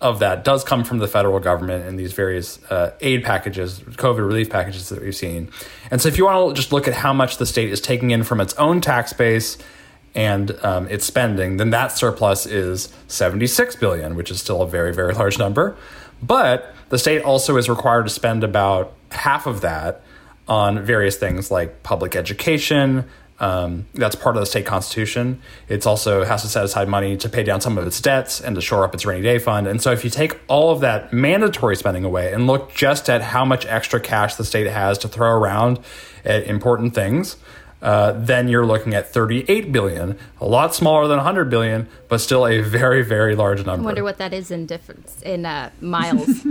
of 0.00 0.20
that 0.20 0.44
does 0.44 0.62
come 0.62 0.84
from 0.84 0.98
the 0.98 1.08
federal 1.08 1.40
government 1.40 1.86
in 1.86 1.96
these 1.96 2.12
various 2.12 2.62
uh, 2.70 2.94
aid 3.00 3.24
packages, 3.24 3.80
COVID 3.80 4.18
relief 4.18 4.48
packages 4.48 4.88
that 4.90 5.02
we've 5.02 5.16
seen. 5.16 5.50
And 5.90 6.00
so 6.00 6.08
if 6.08 6.16
you 6.16 6.24
want 6.24 6.54
to 6.54 6.60
just 6.60 6.72
look 6.72 6.86
at 6.86 6.94
how 6.94 7.12
much 7.12 7.38
the 7.38 7.46
state 7.46 7.70
is 7.70 7.80
taking 7.80 8.12
in 8.12 8.22
from 8.22 8.40
its 8.40 8.54
own 8.54 8.80
tax 8.80 9.12
base 9.12 9.58
and 10.14 10.52
um, 10.64 10.88
its 10.88 11.04
spending, 11.04 11.58
then 11.58 11.70
that 11.70 11.92
surplus 11.92 12.46
is 12.46 12.92
76 13.06 13.76
billion, 13.76 14.16
which 14.16 14.30
is 14.30 14.40
still 14.40 14.62
a 14.62 14.66
very, 14.66 14.92
very 14.92 15.14
large 15.14 15.38
number. 15.38 15.76
But 16.22 16.74
the 16.88 16.98
state 16.98 17.22
also 17.22 17.56
is 17.56 17.68
required 17.68 18.04
to 18.04 18.10
spend 18.10 18.42
about 18.42 18.94
half 19.10 19.46
of 19.46 19.60
that 19.60 20.02
on 20.48 20.82
various 20.82 21.16
things 21.16 21.50
like 21.50 21.82
public 21.82 22.16
education, 22.16 23.04
um, 23.40 23.86
that's 23.94 24.16
part 24.16 24.36
of 24.36 24.40
the 24.40 24.46
state 24.46 24.66
constitution. 24.66 25.40
It's 25.68 25.86
also 25.86 26.24
has 26.24 26.42
to 26.42 26.48
set 26.48 26.64
aside 26.64 26.88
money 26.88 27.16
to 27.18 27.28
pay 27.28 27.44
down 27.44 27.60
some 27.60 27.78
of 27.78 27.86
its 27.86 28.00
debts 28.00 28.40
and 28.40 28.56
to 28.56 28.60
shore 28.60 28.84
up 28.84 28.94
its 28.94 29.06
rainy 29.06 29.22
day 29.22 29.38
fund. 29.38 29.68
And 29.68 29.80
so, 29.80 29.92
if 29.92 30.04
you 30.04 30.10
take 30.10 30.40
all 30.48 30.70
of 30.70 30.80
that 30.80 31.12
mandatory 31.12 31.76
spending 31.76 32.04
away 32.04 32.32
and 32.32 32.46
look 32.46 32.74
just 32.74 33.08
at 33.08 33.22
how 33.22 33.44
much 33.44 33.64
extra 33.66 34.00
cash 34.00 34.34
the 34.34 34.44
state 34.44 34.66
has 34.66 34.98
to 34.98 35.08
throw 35.08 35.30
around 35.30 35.78
at 36.24 36.44
important 36.44 36.94
things, 36.94 37.36
uh, 37.80 38.12
then 38.12 38.48
you're 38.48 38.66
looking 38.66 38.94
at 38.94 39.12
38 39.12 39.70
billion, 39.70 40.18
a 40.40 40.46
lot 40.46 40.74
smaller 40.74 41.06
than 41.06 41.18
100 41.18 41.48
billion, 41.48 41.86
but 42.08 42.18
still 42.18 42.46
a 42.46 42.60
very, 42.60 43.02
very 43.02 43.36
large 43.36 43.64
number. 43.64 43.82
I 43.82 43.84
wonder 43.84 44.02
what 44.02 44.18
that 44.18 44.34
is 44.34 44.50
in 44.50 44.66
difference 44.66 45.22
in 45.22 45.46
uh, 45.46 45.70
miles. 45.80 46.26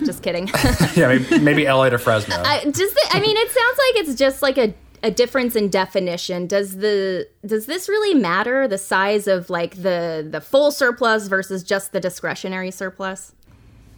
just 0.00 0.22
kidding. 0.22 0.48
yeah, 0.96 1.08
maybe, 1.08 1.38
maybe, 1.38 1.64
LA 1.66 1.90
to 1.90 1.98
Fresno. 1.98 2.34
I, 2.36 2.64
just, 2.64 2.98
I 3.10 3.20
mean, 3.20 3.36
it 3.36 3.50
sounds 3.50 3.78
like 3.78 4.04
it's 4.04 4.18
just 4.18 4.42
like 4.42 4.58
a 4.58 4.74
a 5.04 5.10
difference 5.10 5.56
in 5.56 5.68
definition. 5.68 6.46
Does 6.46 6.76
the 6.76 7.28
does 7.44 7.66
this 7.66 7.88
really 7.88 8.14
matter? 8.14 8.68
The 8.68 8.78
size 8.78 9.26
of 9.26 9.50
like 9.50 9.82
the 9.82 10.26
the 10.28 10.40
full 10.40 10.70
surplus 10.70 11.26
versus 11.26 11.62
just 11.62 11.92
the 11.92 12.00
discretionary 12.00 12.70
surplus? 12.70 13.32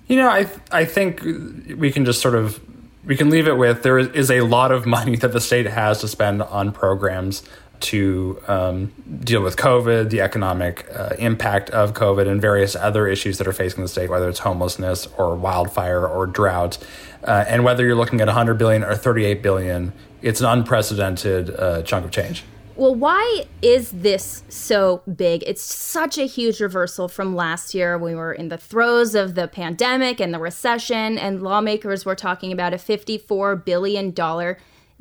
You 0.06 0.16
know, 0.16 0.28
I 0.28 0.48
I 0.72 0.84
think 0.84 1.22
we 1.22 1.92
can 1.92 2.04
just 2.04 2.20
sort 2.22 2.34
of 2.34 2.60
we 3.06 3.16
can 3.16 3.30
leave 3.30 3.46
it 3.46 3.56
with 3.56 3.82
there 3.82 3.98
is 3.98 4.30
a 4.30 4.40
lot 4.42 4.72
of 4.72 4.86
money 4.86 5.16
that 5.16 5.32
the 5.32 5.40
state 5.40 5.66
has 5.66 6.00
to 6.00 6.08
spend 6.08 6.42
on 6.42 6.72
programs 6.72 7.42
to 7.80 8.40
um, 8.46 8.92
deal 9.20 9.42
with 9.42 9.56
COVID, 9.56 10.08
the 10.08 10.20
economic 10.20 10.86
uh, 10.94 11.10
impact 11.18 11.70
of 11.70 11.92
COVID, 11.92 12.26
and 12.26 12.40
various 12.40 12.74
other 12.74 13.06
issues 13.06 13.36
that 13.38 13.46
are 13.46 13.52
facing 13.52 13.82
the 13.82 13.88
state, 13.88 14.08
whether 14.08 14.28
it's 14.28 14.38
homelessness 14.38 15.06
or 15.18 15.34
wildfire 15.34 16.06
or 16.06 16.26
drought. 16.26 16.78
Uh, 17.22 17.44
and 17.46 17.64
whether 17.64 17.84
you're 17.84 17.96
looking 17.96 18.20
at 18.20 18.26
100 18.26 18.54
billion 18.54 18.84
or 18.84 18.94
38 18.94 19.42
billion, 19.42 19.92
it's 20.22 20.40
an 20.40 20.46
unprecedented 20.46 21.50
uh, 21.50 21.82
chunk 21.82 22.04
of 22.04 22.10
change. 22.10 22.44
Well, 22.76 22.94
why 22.96 23.46
is 23.62 23.92
this 23.92 24.42
so 24.48 25.02
big? 25.14 25.44
It's 25.46 25.62
such 25.62 26.18
a 26.18 26.24
huge 26.26 26.60
reversal 26.60 27.06
from 27.06 27.36
last 27.36 27.72
year. 27.72 27.96
We 27.96 28.16
were 28.16 28.32
in 28.32 28.48
the 28.48 28.58
throes 28.58 29.14
of 29.14 29.36
the 29.36 29.46
pandemic 29.46 30.20
and 30.20 30.34
the 30.34 30.40
recession, 30.40 31.16
and 31.16 31.40
lawmakers 31.40 32.04
were 32.04 32.16
talking 32.16 32.50
about 32.50 32.74
a 32.74 32.76
$54 32.76 33.64
billion 33.64 34.12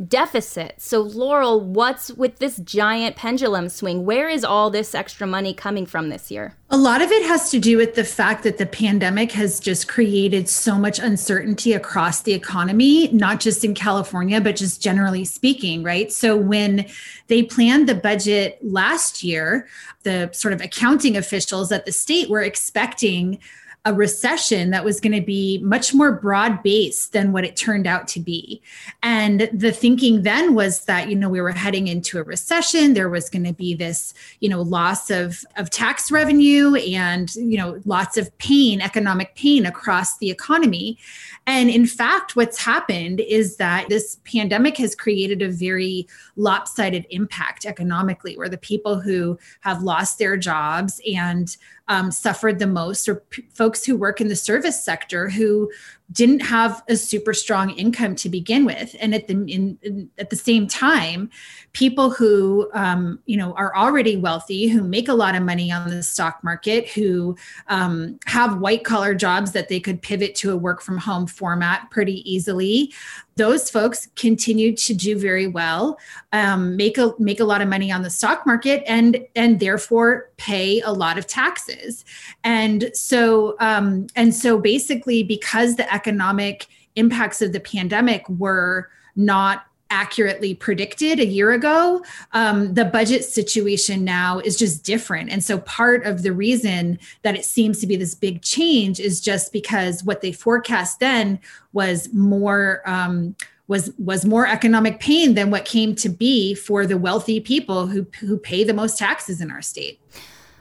deficit. 0.07 0.81
So, 0.81 1.01
Laurel, 1.01 1.59
what's 1.61 2.11
with 2.11 2.39
this 2.39 2.57
giant 2.57 3.15
pendulum 3.15 3.69
swing? 3.69 4.05
Where 4.05 4.27
is 4.27 4.43
all 4.43 4.69
this 4.69 4.95
extra 4.95 5.27
money 5.27 5.53
coming 5.53 5.85
from 5.85 6.09
this 6.09 6.31
year? 6.31 6.55
A 6.71 6.77
lot 6.77 7.01
of 7.01 7.11
it 7.11 7.23
has 7.27 7.51
to 7.51 7.59
do 7.59 7.77
with 7.77 7.93
the 7.93 8.03
fact 8.03 8.43
that 8.43 8.57
the 8.57 8.65
pandemic 8.65 9.31
has 9.33 9.59
just 9.59 9.87
created 9.87 10.49
so 10.49 10.79
much 10.79 10.97
uncertainty 10.97 11.73
across 11.73 12.21
the 12.23 12.33
economy, 12.33 13.09
not 13.09 13.39
just 13.39 13.63
in 13.63 13.75
California, 13.75 14.41
but 14.41 14.55
just 14.55 14.81
generally 14.81 15.25
speaking, 15.25 15.83
right? 15.83 16.11
So, 16.11 16.35
when 16.35 16.87
they 17.27 17.43
planned 17.43 17.87
the 17.87 17.95
budget 17.95 18.57
last 18.61 19.23
year, 19.23 19.67
the 20.01 20.29
sort 20.33 20.53
of 20.53 20.61
accounting 20.61 21.15
officials 21.15 21.71
at 21.71 21.85
the 21.85 21.91
state 21.91 22.29
were 22.29 22.41
expecting 22.41 23.39
a 23.85 23.93
recession 23.93 24.69
that 24.69 24.85
was 24.85 25.01
going 25.01 25.11
to 25.11 25.21
be 25.21 25.57
much 25.57 25.93
more 25.93 26.13
broad 26.13 26.63
based 26.63 27.11
than 27.11 27.33
what 27.33 27.43
it 27.43 27.57
turned 27.57 27.85
out 27.85 28.07
to 28.07 28.19
be. 28.21 28.61
And 29.01 29.49
the 29.51 29.73
thinking 29.73 30.23
then 30.23 30.55
was 30.55 30.85
that, 30.85 31.09
you 31.09 31.17
know, 31.17 31.27
we 31.27 31.41
were 31.41 31.51
heading 31.51 31.89
into 31.89 32.17
a 32.17 32.23
recession. 32.23 32.93
There 32.93 33.09
was 33.09 33.29
going 33.29 33.43
to 33.43 33.51
be 33.51 33.73
this, 33.73 34.13
you 34.39 34.47
know, 34.47 34.61
loss 34.61 35.09
of, 35.09 35.43
of 35.57 35.69
tax 35.69 36.11
revenue 36.11 36.75
and, 36.75 37.35
you 37.35 37.57
know, 37.57 37.81
lots 37.83 38.15
of 38.15 38.35
pain, 38.37 38.79
economic 38.79 39.35
pain 39.35 39.65
across 39.65 40.17
the 40.17 40.31
economy. 40.31 40.97
And 41.45 41.69
in 41.69 41.85
fact, 41.85 42.37
what's 42.37 42.63
happened 42.63 43.19
is 43.19 43.57
that 43.57 43.89
this 43.89 44.17
pandemic 44.23 44.77
has 44.77 44.95
created 44.95 45.41
a 45.41 45.49
very 45.49 46.07
lopsided 46.37 47.05
impact 47.09 47.65
economically, 47.65 48.37
where 48.37 48.47
the 48.47 48.57
people 48.57 49.01
who 49.01 49.37
have 49.59 49.83
lost 49.83 50.19
their 50.19 50.37
jobs 50.37 51.01
and 51.05 51.57
um, 51.87 52.11
suffered 52.11 52.59
the 52.59 52.67
most 52.67 53.09
are 53.09 53.15
p- 53.15 53.45
folks 53.53 53.85
who 53.85 53.95
work 53.95 54.21
in 54.21 54.29
the 54.29 54.35
service 54.35 54.83
sector 54.83 55.29
who 55.29 55.71
didn't 56.13 56.39
have 56.39 56.83
a 56.87 56.95
super 56.95 57.33
strong 57.33 57.71
income 57.71 58.15
to 58.15 58.29
begin 58.29 58.65
with. 58.65 58.95
And 58.99 59.13
at 59.13 59.27
the 59.27 59.33
in, 59.33 59.77
in, 59.81 60.09
at 60.17 60.29
the 60.29 60.35
same 60.35 60.67
time 60.67 61.29
people 61.73 62.11
who 62.11 62.69
um, 62.73 63.19
you 63.25 63.35
know 63.35 63.53
are 63.53 63.75
already 63.75 64.15
wealthy 64.15 64.67
who 64.67 64.83
make 64.83 65.09
a 65.09 65.13
lot 65.13 65.35
of 65.35 65.43
money 65.43 65.71
on 65.71 65.89
the 65.89 66.03
stock 66.03 66.43
market 66.43 66.87
who 66.89 67.35
um, 67.67 68.17
have 68.25 68.59
white 68.59 68.83
collar 68.83 69.13
jobs 69.13 69.51
that 69.51 69.69
they 69.69 69.79
could 69.79 70.01
pivot 70.01 70.35
to 70.35 70.51
a 70.51 70.57
work 70.57 70.81
from 70.81 70.97
home 70.97 71.27
format 71.27 71.89
pretty 71.89 72.29
easily 72.31 72.93
those 73.35 73.69
folks 73.69 74.07
continue 74.15 74.75
to 74.75 74.93
do 74.93 75.17
very 75.17 75.47
well 75.47 75.97
um, 76.31 76.75
make 76.77 76.97
a 76.97 77.13
make 77.17 77.39
a 77.39 77.43
lot 77.43 77.61
of 77.61 77.67
money 77.67 77.91
on 77.91 78.03
the 78.03 78.09
stock 78.09 78.45
market 78.45 78.83
and 78.85 79.17
and 79.35 79.59
therefore 79.59 80.29
pay 80.37 80.81
a 80.81 80.91
lot 80.91 81.17
of 81.17 81.25
taxes. 81.25 82.03
And 82.43 82.91
so 82.93 83.55
um, 83.59 84.07
and 84.15 84.35
so 84.35 84.57
basically 84.57 85.23
because 85.23 85.77
the 85.77 85.91
economic 86.03 86.67
impacts 86.95 87.41
of 87.41 87.53
the 87.53 87.59
pandemic 87.59 88.27
were 88.27 88.89
not 89.15 89.65
accurately 89.89 90.55
predicted 90.55 91.19
a 91.19 91.25
year 91.25 91.51
ago 91.51 92.03
um, 92.31 92.73
the 92.73 92.83
budget 92.83 93.23
situation 93.23 94.03
now 94.03 94.39
is 94.39 94.57
just 94.57 94.83
different. 94.83 95.29
And 95.29 95.43
so 95.43 95.59
part 95.59 96.03
of 96.03 96.23
the 96.23 96.33
reason 96.33 96.97
that 97.21 97.35
it 97.35 97.45
seems 97.45 97.79
to 97.79 97.87
be 97.87 97.95
this 97.95 98.15
big 98.15 98.41
change 98.41 98.99
is 98.99 99.21
just 99.21 99.53
because 99.53 100.03
what 100.03 100.21
they 100.21 100.31
forecast 100.31 100.99
then 100.99 101.39
was 101.73 102.11
more 102.11 102.81
um, 102.87 103.35
was 103.67 103.91
was 103.99 104.25
more 104.25 104.47
economic 104.47 104.99
pain 104.99 105.35
than 105.35 105.51
what 105.51 105.63
came 105.63 105.93
to 105.95 106.09
be 106.09 106.55
for 106.55 106.87
the 106.87 106.97
wealthy 106.97 107.39
people 107.39 107.85
who 107.85 108.07
who 108.19 108.37
pay 108.37 108.63
the 108.63 108.73
most 108.73 108.97
taxes 108.97 109.41
in 109.41 109.51
our 109.51 109.61
state. 109.61 110.01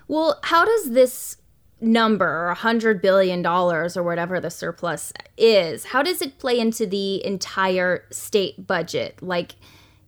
Well 0.09 0.41
how 0.43 0.67
does 0.67 0.91
this 0.91 1.39
number, 1.83 2.27
or 2.27 2.49
a 2.49 2.55
hundred 2.55 3.03
billion 3.03 3.43
dollars 3.43 3.97
or 3.97 4.03
whatever 4.03 4.41
the 4.41 4.51
surplus 4.51 5.13
is, 5.37 5.87
how 5.87 6.03
does 6.03 6.23
it 6.23 6.39
play 6.39 6.59
into 6.59 6.87
the 6.87 7.25
entire 7.25 8.05
state 8.11 8.67
budget? 8.67 9.23
Like, 9.23 9.57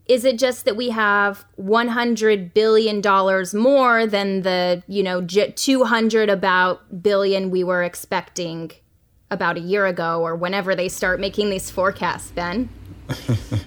is 0.06 0.24
it 0.24 0.38
just 0.38 0.64
that 0.66 0.76
we 0.76 0.90
have 0.90 1.44
100 1.56 2.52
billion 2.54 3.00
dollars 3.00 3.54
more 3.54 4.06
than 4.06 4.42
the 4.42 4.82
you 4.87 5.02
know 5.02 5.24
200 5.24 6.30
about 6.30 7.02
billion 7.02 7.50
we 7.50 7.64
were 7.64 7.82
expecting 7.82 8.70
about 9.30 9.56
a 9.56 9.60
year 9.60 9.87
ago 9.87 10.20
or 10.20 10.37
whenever 10.37 10.74
they 10.74 10.88
start 10.88 11.20
making 11.20 11.50
these 11.50 11.70
forecasts 11.70 12.30
ben 12.32 12.68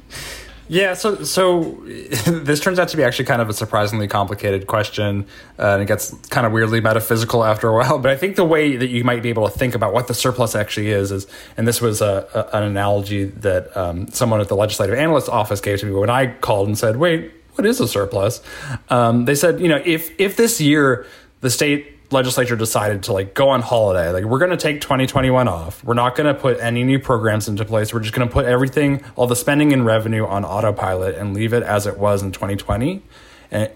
Yeah, 0.69 0.95
so 0.95 1.23
so 1.23 1.61
this 2.25 2.59
turns 2.59 2.79
out 2.79 2.89
to 2.89 2.97
be 2.97 3.03
actually 3.03 3.25
kind 3.25 3.41
of 3.41 3.49
a 3.49 3.53
surprisingly 3.53 4.07
complicated 4.07 4.67
question, 4.67 5.25
uh, 5.57 5.73
and 5.73 5.81
it 5.81 5.85
gets 5.85 6.13
kind 6.27 6.45
of 6.45 6.51
weirdly 6.51 6.81
metaphysical 6.81 7.43
after 7.43 7.69
a 7.69 7.73
while. 7.77 7.99
But 7.99 8.11
I 8.11 8.17
think 8.17 8.35
the 8.35 8.45
way 8.45 8.75
that 8.75 8.89
you 8.89 9.03
might 9.03 9.23
be 9.23 9.29
able 9.29 9.49
to 9.49 9.57
think 9.57 9.75
about 9.75 9.93
what 9.93 10.07
the 10.07 10.13
surplus 10.13 10.55
actually 10.55 10.89
is 10.89 11.11
is, 11.11 11.27
and 11.55 11.67
this 11.67 11.81
was 11.81 12.01
a, 12.01 12.27
a, 12.33 12.57
an 12.57 12.63
analogy 12.63 13.25
that 13.25 13.75
um, 13.77 14.07
someone 14.09 14.41
at 14.41 14.49
the 14.49 14.55
legislative 14.55 14.95
analyst 14.95 15.29
office 15.29 15.61
gave 15.61 15.79
to 15.79 15.85
me 15.85 15.93
when 15.93 16.09
I 16.09 16.27
called 16.27 16.67
and 16.67 16.77
said, 16.77 16.97
"Wait, 16.97 17.31
what 17.55 17.65
is 17.65 17.79
a 17.79 17.87
surplus?" 17.87 18.41
Um, 18.89 19.25
they 19.25 19.35
said, 19.35 19.59
you 19.61 19.69
know, 19.69 19.81
if 19.85 20.11
if 20.19 20.35
this 20.35 20.59
year 20.59 21.05
the 21.41 21.49
state 21.49 21.96
legislature 22.11 22.55
decided 22.55 23.03
to 23.03 23.13
like 23.13 23.33
go 23.33 23.49
on 23.49 23.61
holiday. 23.61 24.11
Like 24.11 24.23
we're 24.23 24.39
going 24.39 24.51
to 24.51 24.57
take 24.57 24.81
2021 24.81 25.47
off. 25.47 25.83
We're 25.83 25.93
not 25.93 26.15
going 26.15 26.33
to 26.33 26.39
put 26.39 26.59
any 26.59 26.83
new 26.83 26.99
programs 26.99 27.47
into 27.47 27.65
place. 27.65 27.93
We're 27.93 27.99
just 27.99 28.13
going 28.13 28.27
to 28.27 28.33
put 28.33 28.45
everything 28.45 29.03
all 29.15 29.27
the 29.27 29.35
spending 29.35 29.73
and 29.73 29.85
revenue 29.85 30.25
on 30.25 30.45
autopilot 30.45 31.15
and 31.15 31.33
leave 31.33 31.53
it 31.53 31.63
as 31.63 31.85
it 31.85 31.97
was 31.97 32.23
in 32.23 32.31
2020 32.31 33.01
and 33.51 33.71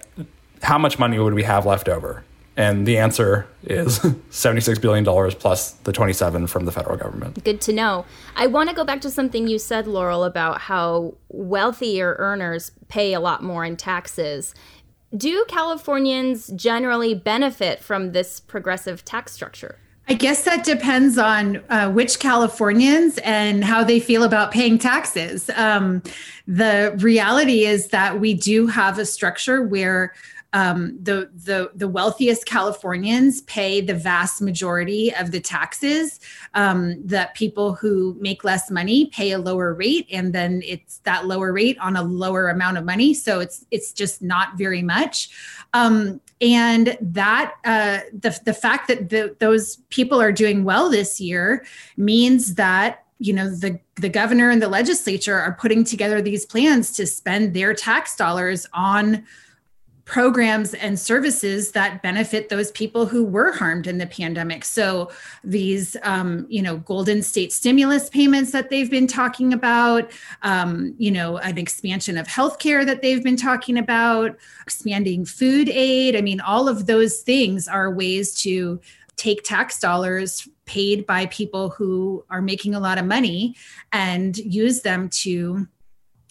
how 0.61 0.77
much 0.77 0.99
money 0.99 1.17
would 1.17 1.33
we 1.33 1.43
have 1.43 1.65
left 1.65 1.89
over? 1.89 2.23
And 2.57 2.85
the 2.85 2.97
answer 2.97 3.47
is 3.63 3.99
$76 4.29 4.81
billion 4.81 5.05
plus 5.31 5.71
the 5.71 5.93
27 5.93 6.47
from 6.47 6.65
the 6.65 6.71
federal 6.71 6.97
government. 6.97 7.43
Good 7.43 7.61
to 7.61 7.73
know. 7.73 8.05
I 8.35 8.47
want 8.47 8.69
to 8.69 8.75
go 8.75 8.83
back 8.83 9.01
to 9.01 9.09
something 9.09 9.47
you 9.47 9.57
said, 9.57 9.87
Laurel, 9.87 10.25
about 10.25 10.59
how 10.61 11.15
wealthier 11.29 12.15
earners 12.19 12.71
pay 12.89 13.13
a 13.13 13.19
lot 13.19 13.41
more 13.41 13.63
in 13.63 13.77
taxes 13.77 14.53
do 15.15 15.45
Californians 15.47 16.47
generally 16.55 17.13
benefit 17.13 17.79
from 17.79 18.11
this 18.11 18.39
progressive 18.39 19.03
tax 19.03 19.31
structure? 19.31 19.77
I 20.07 20.13
guess 20.13 20.43
that 20.43 20.63
depends 20.65 21.17
on 21.17 21.63
uh, 21.69 21.89
which 21.89 22.19
Californians 22.19 23.17
and 23.19 23.63
how 23.63 23.83
they 23.83 23.99
feel 23.99 24.23
about 24.23 24.51
paying 24.51 24.77
taxes. 24.77 25.49
Um, 25.55 26.01
the 26.47 26.93
reality 26.99 27.65
is 27.65 27.87
that 27.89 28.19
we 28.19 28.33
do 28.33 28.67
have 28.67 28.99
a 28.99 29.05
structure 29.05 29.61
where 29.61 30.13
um, 30.53 30.97
the 31.01 31.29
the 31.33 31.71
the 31.75 31.87
wealthiest 31.87 32.45
Californians 32.45 33.41
pay 33.41 33.79
the 33.79 33.93
vast 33.93 34.41
majority 34.41 35.13
of 35.15 35.31
the 35.31 35.39
taxes. 35.39 36.19
Um, 36.53 37.01
that 37.07 37.35
people 37.35 37.73
who 37.73 38.17
make 38.19 38.43
less 38.43 38.69
money 38.69 39.05
pay 39.07 39.31
a 39.31 39.37
lower 39.37 39.73
rate, 39.73 40.07
and 40.11 40.33
then 40.33 40.61
it's 40.65 40.97
that 40.99 41.25
lower 41.25 41.53
rate 41.53 41.77
on 41.79 41.95
a 41.95 42.03
lower 42.03 42.49
amount 42.49 42.77
of 42.77 42.83
money. 42.83 43.13
So 43.13 43.39
it's 43.39 43.65
it's 43.71 43.93
just 43.93 44.21
not 44.21 44.57
very 44.57 44.81
much. 44.81 45.29
Um, 45.73 46.19
and 46.41 46.97
that 46.99 47.53
uh, 47.63 47.99
the 48.11 48.37
the 48.43 48.53
fact 48.53 48.89
that 48.89 49.09
the, 49.09 49.35
those 49.39 49.77
people 49.89 50.21
are 50.21 50.33
doing 50.33 50.65
well 50.65 50.89
this 50.89 51.21
year 51.21 51.65
means 51.95 52.55
that 52.55 53.05
you 53.19 53.31
know 53.31 53.49
the 53.49 53.79
the 53.95 54.09
governor 54.09 54.49
and 54.49 54.61
the 54.61 54.67
legislature 54.67 55.39
are 55.39 55.53
putting 55.53 55.85
together 55.85 56.21
these 56.21 56.45
plans 56.45 56.91
to 56.91 57.07
spend 57.07 57.53
their 57.53 57.73
tax 57.73 58.17
dollars 58.17 58.65
on 58.73 59.23
programs 60.11 60.73
and 60.73 60.99
services 60.99 61.71
that 61.71 62.01
benefit 62.01 62.49
those 62.49 62.69
people 62.71 63.05
who 63.05 63.23
were 63.23 63.53
harmed 63.53 63.87
in 63.87 63.97
the 63.97 64.05
pandemic. 64.05 64.65
So 64.65 65.09
these, 65.41 65.95
um, 66.03 66.45
you 66.49 66.61
know, 66.61 66.79
Golden 66.79 67.23
State 67.23 67.53
stimulus 67.53 68.09
payments 68.09 68.51
that 68.51 68.69
they've 68.69 68.91
been 68.91 69.07
talking 69.07 69.53
about, 69.53 70.11
um, 70.41 70.93
you 70.97 71.11
know, 71.11 71.37
an 71.37 71.57
expansion 71.57 72.17
of 72.17 72.27
healthcare 72.27 72.85
that 72.85 73.01
they've 73.01 73.23
been 73.23 73.37
talking 73.37 73.77
about, 73.77 74.37
expanding 74.63 75.23
food 75.23 75.69
aid. 75.69 76.17
I 76.17 76.21
mean, 76.21 76.41
all 76.41 76.67
of 76.67 76.87
those 76.87 77.21
things 77.21 77.69
are 77.69 77.89
ways 77.89 78.35
to 78.41 78.81
take 79.15 79.43
tax 79.45 79.79
dollars 79.79 80.45
paid 80.65 81.05
by 81.05 81.27
people 81.27 81.69
who 81.69 82.25
are 82.29 82.41
making 82.41 82.75
a 82.75 82.81
lot 82.81 82.97
of 82.97 83.05
money 83.05 83.55
and 83.93 84.37
use 84.39 84.81
them 84.81 85.07
to 85.23 85.69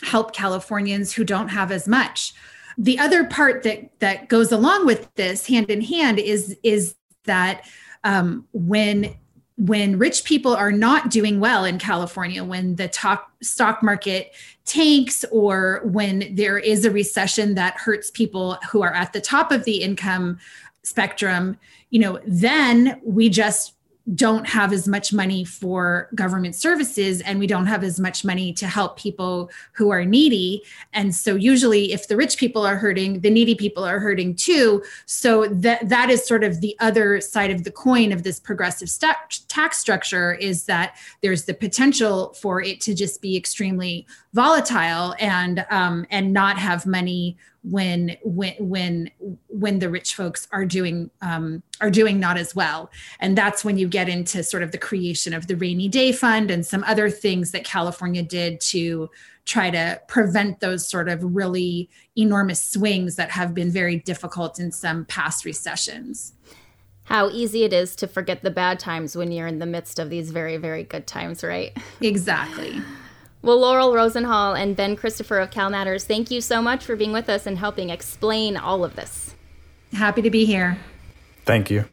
help 0.02 0.34
Californians 0.34 1.12
who 1.12 1.24
don't 1.24 1.48
have 1.48 1.72
as 1.72 1.88
much 1.88 2.34
the 2.78 2.98
other 2.98 3.24
part 3.24 3.62
that 3.62 3.90
that 4.00 4.28
goes 4.28 4.52
along 4.52 4.86
with 4.86 5.12
this 5.14 5.46
hand 5.46 5.70
in 5.70 5.80
hand 5.80 6.18
is 6.18 6.56
is 6.62 6.94
that 7.24 7.66
um, 8.04 8.46
when 8.52 9.14
when 9.56 9.98
rich 9.98 10.24
people 10.24 10.54
are 10.54 10.72
not 10.72 11.10
doing 11.10 11.38
well 11.38 11.66
in 11.66 11.78
California, 11.78 12.42
when 12.42 12.76
the 12.76 12.88
top 12.88 13.30
stock 13.42 13.82
market 13.82 14.32
tanks, 14.64 15.22
or 15.30 15.82
when 15.84 16.34
there 16.34 16.58
is 16.58 16.86
a 16.86 16.90
recession 16.90 17.54
that 17.54 17.74
hurts 17.74 18.10
people 18.10 18.56
who 18.70 18.82
are 18.82 18.94
at 18.94 19.12
the 19.12 19.20
top 19.20 19.52
of 19.52 19.64
the 19.64 19.82
income 19.82 20.38
spectrum, 20.82 21.58
you 21.90 21.98
know, 21.98 22.18
then 22.24 22.98
we 23.04 23.28
just 23.28 23.74
don't 24.14 24.48
have 24.48 24.72
as 24.72 24.88
much 24.88 25.12
money 25.12 25.44
for 25.44 26.08
government 26.14 26.54
services 26.54 27.20
and 27.20 27.38
we 27.38 27.46
don't 27.46 27.66
have 27.66 27.84
as 27.84 28.00
much 28.00 28.24
money 28.24 28.52
to 28.52 28.66
help 28.66 28.98
people 28.98 29.50
who 29.72 29.90
are 29.90 30.04
needy. 30.04 30.62
And 30.92 31.14
so 31.14 31.34
usually 31.36 31.92
if 31.92 32.08
the 32.08 32.16
rich 32.16 32.38
people 32.38 32.66
are 32.66 32.76
hurting 32.76 33.20
the 33.20 33.30
needy 33.30 33.54
people 33.54 33.84
are 33.84 34.00
hurting 34.00 34.34
too. 34.34 34.82
So 35.06 35.46
that 35.46 35.88
that 35.88 36.10
is 36.10 36.26
sort 36.26 36.44
of 36.44 36.60
the 36.60 36.76
other 36.80 37.20
side 37.20 37.50
of 37.50 37.64
the 37.64 37.70
coin 37.70 38.12
of 38.12 38.22
this 38.22 38.40
progressive 38.40 38.88
st- 38.88 39.48
tax 39.48 39.78
structure 39.78 40.34
is 40.34 40.64
that 40.64 40.96
there's 41.20 41.44
the 41.44 41.54
potential 41.54 42.34
for 42.34 42.62
it 42.62 42.80
to 42.82 42.94
just 42.94 43.20
be 43.20 43.36
extremely 43.36 44.06
volatile 44.32 45.14
and 45.18 45.64
um, 45.70 46.06
and 46.10 46.32
not 46.32 46.58
have 46.58 46.86
money 46.86 47.36
when 47.62 48.16
when 48.22 48.54
when 48.58 49.10
when 49.48 49.78
the 49.80 49.90
rich 49.90 50.14
folks 50.14 50.48
are 50.50 50.64
doing 50.64 51.10
um, 51.20 51.62
are 51.80 51.90
doing 51.90 52.18
not 52.18 52.38
as 52.38 52.54
well 52.54 52.90
and 53.20 53.36
that's 53.36 53.64
when 53.64 53.76
you 53.76 53.86
get 53.86 54.08
into 54.08 54.42
sort 54.42 54.62
of 54.62 54.72
the 54.72 54.78
creation 54.78 55.34
of 55.34 55.46
the 55.46 55.56
rainy 55.56 55.88
day 55.88 56.10
fund 56.10 56.50
and 56.50 56.64
some 56.64 56.82
other 56.84 57.10
things 57.10 57.50
that 57.50 57.64
california 57.64 58.22
did 58.22 58.60
to 58.60 59.10
try 59.44 59.70
to 59.70 60.00
prevent 60.08 60.60
those 60.60 60.86
sort 60.86 61.08
of 61.08 61.22
really 61.22 61.88
enormous 62.16 62.64
swings 62.64 63.16
that 63.16 63.30
have 63.30 63.52
been 63.52 63.70
very 63.70 63.96
difficult 63.96 64.58
in 64.58 64.72
some 64.72 65.04
past 65.04 65.44
recessions 65.44 66.32
how 67.10 67.28
easy 67.28 67.64
it 67.64 67.72
is 67.72 67.96
to 67.96 68.06
forget 68.06 68.42
the 68.42 68.52
bad 68.52 68.78
times 68.78 69.16
when 69.16 69.32
you're 69.32 69.48
in 69.48 69.58
the 69.58 69.66
midst 69.66 69.98
of 69.98 70.10
these 70.10 70.30
very, 70.30 70.58
very 70.58 70.84
good 70.84 71.08
times, 71.08 71.42
right? 71.42 71.76
Exactly. 72.00 72.80
Well, 73.42 73.60
Laurel 73.60 73.92
Rosenhall 73.92 74.60
and 74.60 74.76
Ben 74.76 74.96
Christopher 74.96 75.38
of 75.38 75.50
Cal 75.50 75.70
Matters, 75.70 76.04
thank 76.04 76.30
you 76.30 76.42
so 76.42 76.60
much 76.60 76.84
for 76.84 76.94
being 76.94 77.12
with 77.12 77.30
us 77.30 77.46
and 77.46 77.56
helping 77.56 77.88
explain 77.88 78.58
all 78.58 78.84
of 78.84 78.96
this. 78.96 79.34
Happy 79.94 80.20
to 80.20 80.28
be 80.28 80.44
here. 80.44 80.76
Thank 81.46 81.70
you. 81.70 81.86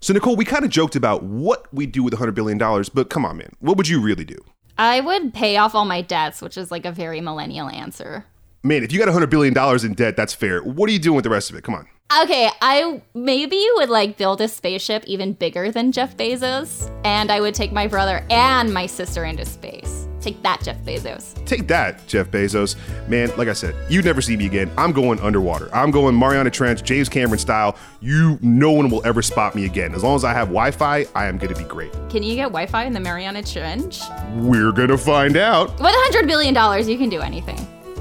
So, 0.00 0.12
Nicole, 0.12 0.34
we 0.34 0.44
kind 0.44 0.64
of 0.64 0.70
joked 0.70 0.96
about 0.96 1.22
what 1.22 1.72
we 1.72 1.86
do 1.86 2.02
with 2.02 2.14
$100 2.14 2.34
billion, 2.34 2.58
but 2.92 3.08
come 3.08 3.24
on, 3.24 3.36
man. 3.36 3.52
What 3.60 3.76
would 3.76 3.86
you 3.86 4.00
really 4.00 4.24
do? 4.24 4.36
I 4.76 5.00
would 5.00 5.32
pay 5.32 5.58
off 5.58 5.76
all 5.76 5.84
my 5.84 6.02
debts, 6.02 6.42
which 6.42 6.58
is 6.58 6.72
like 6.72 6.84
a 6.84 6.90
very 6.90 7.20
millennial 7.20 7.68
answer. 7.68 8.24
Man, 8.64 8.82
if 8.82 8.92
you 8.92 8.98
got 8.98 9.08
$100 9.08 9.30
billion 9.30 9.56
in 9.86 9.94
debt, 9.94 10.16
that's 10.16 10.34
fair. 10.34 10.60
What 10.60 10.88
are 10.90 10.92
you 10.92 10.98
doing 10.98 11.16
with 11.16 11.24
the 11.24 11.30
rest 11.30 11.50
of 11.50 11.56
it? 11.56 11.62
Come 11.62 11.76
on. 11.76 11.86
Okay, 12.22 12.50
I 12.60 13.00
maybe 13.14 13.64
would 13.74 13.90
like 13.90 14.16
build 14.16 14.40
a 14.40 14.48
spaceship 14.48 15.04
even 15.06 15.34
bigger 15.34 15.70
than 15.70 15.92
Jeff 15.92 16.16
Bezos, 16.16 16.90
and 17.04 17.30
I 17.30 17.40
would 17.40 17.54
take 17.54 17.70
my 17.70 17.86
brother 17.86 18.26
and 18.28 18.74
my 18.74 18.86
sister 18.86 19.24
into 19.24 19.44
space. 19.44 20.08
Take 20.20 20.42
that, 20.42 20.62
Jeff 20.62 20.78
Bezos. 20.84 21.44
Take 21.46 21.66
that, 21.68 22.06
Jeff 22.06 22.30
Bezos. 22.30 22.76
Man, 23.08 23.30
like 23.36 23.48
I 23.48 23.52
said, 23.52 23.74
you'd 23.90 24.04
never 24.04 24.20
see 24.20 24.36
me 24.36 24.46
again. 24.46 24.70
I'm 24.76 24.92
going 24.92 25.18
underwater. 25.20 25.74
I'm 25.74 25.90
going 25.90 26.18
Mariana 26.18 26.50
Trench, 26.50 26.82
James 26.82 27.08
Cameron 27.08 27.38
style. 27.38 27.76
You, 28.00 28.38
no 28.42 28.70
one 28.70 28.90
will 28.90 29.04
ever 29.06 29.22
spot 29.22 29.54
me 29.54 29.64
again. 29.64 29.94
As 29.94 30.02
long 30.02 30.16
as 30.16 30.24
I 30.24 30.32
have 30.32 30.48
Wi-Fi, 30.48 31.06
I 31.14 31.26
am 31.26 31.38
going 31.38 31.54
to 31.54 31.58
be 31.58 31.66
great. 31.68 31.92
Can 32.10 32.22
you 32.22 32.34
get 32.34 32.44
Wi-Fi 32.44 32.84
in 32.84 32.92
the 32.92 33.00
Mariana 33.00 33.42
Trench? 33.42 34.00
We're 34.36 34.72
gonna 34.72 34.98
find 34.98 35.36
out. 35.36 35.70
With 35.72 35.80
a 35.80 35.92
hundred 35.92 36.26
billion 36.26 36.54
dollars, 36.54 36.88
you 36.88 36.98
can 36.98 37.08
do 37.08 37.20
anything. 37.20 37.56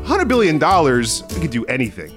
$100 0.10 0.28
billion, 0.28 0.58
we 1.36 1.42
could 1.42 1.52
do 1.52 1.66
anything. 1.66 2.12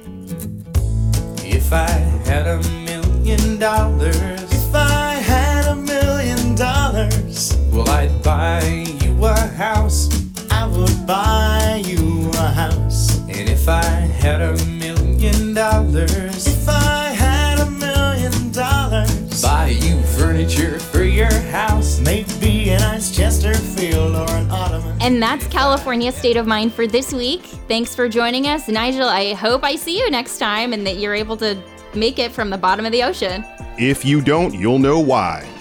If 1.45 1.73
I 1.73 1.89
had 2.25 2.47
a 2.47 2.63
million 2.71 3.59
dollars, 3.59 4.17
if 4.51 4.75
I 4.75 5.15
had 5.15 5.67
a 5.67 5.77
million 5.77 6.55
dollars, 6.55 7.55
well, 7.71 7.89
I'd 7.91 8.23
buy 8.23 8.63
you 8.65 9.02
a 9.25 9.47
house. 9.49 10.09
I 10.51 10.67
would 10.67 11.07
buy 11.07 11.83
you 11.85 12.31
a 12.35 12.49
house. 12.49 13.19
And 13.29 13.49
if 13.49 13.69
I 13.69 13.83
had 13.83 14.41
a 14.41 14.65
million 14.67 15.55
dollars, 15.55 16.47
if 16.47 16.69
I 16.69 17.07
had 17.07 17.61
a 17.61 17.71
million 17.71 18.53
dollars, 18.53 19.43
buy 19.43 19.69
you 19.69 20.03
furniture 20.03 20.79
for 20.79 21.05
your 21.05 21.33
house. 21.51 22.01
Maybe 22.01 22.71
a 22.71 22.79
nice 22.79 23.15
Chesterfield 23.15 24.17
or 24.17 24.31
an 24.37 24.51
ottoman. 24.51 24.97
And 25.01 25.23
that's 25.23 25.47
California 25.47 26.13
State 26.13 26.37
of 26.37 26.47
Mind 26.47 26.73
for 26.73 26.87
this 26.87 27.13
week. 27.13 27.43
Thanks 27.69 27.95
for 27.95 28.09
joining 28.09 28.47
us, 28.47 28.69
Nigel. 28.69 29.09
I 29.09 29.35
hope 29.35 29.65
I 29.65 29.77
see 29.77 29.99
you 29.99 30.11
next 30.11 30.39
time 30.39 30.73
and 30.73 30.87
that 30.87 30.99
you're 30.99 31.15
able 31.15 31.37
to 31.39 31.61
make 31.95 32.19
it 32.19 32.33
from 32.33 32.51
the 32.51 32.59
bottom 32.59 32.87
of 32.87 32.93
the 32.93 33.03
ocean. 33.03 33.45
If 33.79 34.05
you 34.05 34.21
don't, 34.21 34.55
you'll 34.55 34.79
know 34.79 35.01
why. 35.01 35.52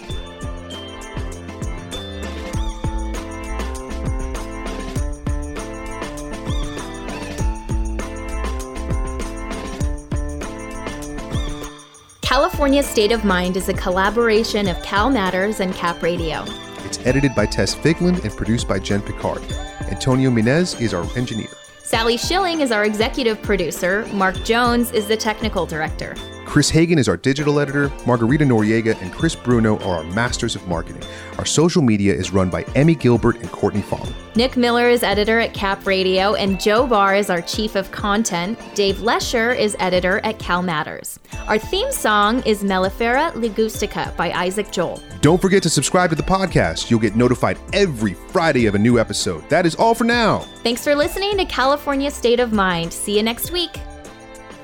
California 12.31 12.81
State 12.81 13.11
of 13.11 13.25
Mind 13.25 13.57
is 13.57 13.67
a 13.67 13.73
collaboration 13.73 14.69
of 14.69 14.81
Cal 14.81 15.09
Matters 15.09 15.59
and 15.59 15.75
Cap 15.75 16.01
Radio. 16.01 16.45
It's 16.85 16.97
edited 16.99 17.35
by 17.35 17.45
Tess 17.45 17.75
Vigeland 17.75 18.23
and 18.23 18.33
produced 18.37 18.69
by 18.69 18.79
Jen 18.79 19.01
Picard. 19.01 19.41
Antonio 19.89 20.29
Minez 20.29 20.79
is 20.79 20.93
our 20.93 21.05
engineer. 21.17 21.49
Sally 21.79 22.15
Schilling 22.15 22.61
is 22.61 22.71
our 22.71 22.85
executive 22.85 23.41
producer. 23.41 24.05
Mark 24.13 24.41
Jones 24.45 24.93
is 24.93 25.09
the 25.09 25.17
technical 25.17 25.65
director. 25.65 26.15
Chris 26.51 26.69
Hagen 26.69 26.99
is 26.99 27.07
our 27.07 27.15
digital 27.15 27.61
editor. 27.61 27.89
Margarita 28.05 28.43
Noriega 28.43 29.01
and 29.01 29.13
Chris 29.13 29.37
Bruno 29.37 29.77
are 29.85 29.99
our 29.99 30.03
masters 30.03 30.53
of 30.53 30.67
marketing. 30.67 31.01
Our 31.37 31.45
social 31.45 31.81
media 31.81 32.13
is 32.13 32.33
run 32.33 32.49
by 32.49 32.63
Emmy 32.75 32.93
Gilbert 32.93 33.37
and 33.37 33.49
Courtney 33.49 33.81
Fong. 33.81 34.13
Nick 34.35 34.57
Miller 34.57 34.89
is 34.89 35.01
editor 35.01 35.39
at 35.39 35.53
Cap 35.53 35.87
Radio, 35.87 36.33
and 36.33 36.59
Joe 36.59 36.85
Barr 36.85 37.15
is 37.15 37.29
our 37.29 37.41
chief 37.41 37.75
of 37.75 37.89
content. 37.93 38.59
Dave 38.75 38.99
Lesher 38.99 39.53
is 39.53 39.77
editor 39.79 40.19
at 40.25 40.39
Cal 40.39 40.61
Matters. 40.61 41.19
Our 41.47 41.57
theme 41.57 41.89
song 41.89 42.43
is 42.45 42.63
Mellifera 42.63 43.31
Ligustica 43.31 44.13
by 44.17 44.33
Isaac 44.33 44.73
Joel. 44.73 45.01
Don't 45.21 45.41
forget 45.41 45.63
to 45.63 45.69
subscribe 45.69 46.09
to 46.09 46.17
the 46.17 46.21
podcast. 46.21 46.91
You'll 46.91 46.99
get 46.99 47.15
notified 47.15 47.59
every 47.71 48.13
Friday 48.13 48.65
of 48.65 48.75
a 48.75 48.79
new 48.79 48.99
episode. 48.99 49.47
That 49.47 49.65
is 49.65 49.75
all 49.75 49.95
for 49.95 50.03
now. 50.03 50.39
Thanks 50.63 50.83
for 50.83 50.95
listening 50.95 51.37
to 51.37 51.45
California 51.45 52.11
State 52.11 52.41
of 52.41 52.51
Mind. 52.51 52.91
See 52.91 53.15
you 53.15 53.23
next 53.23 53.51
week. 53.51 53.71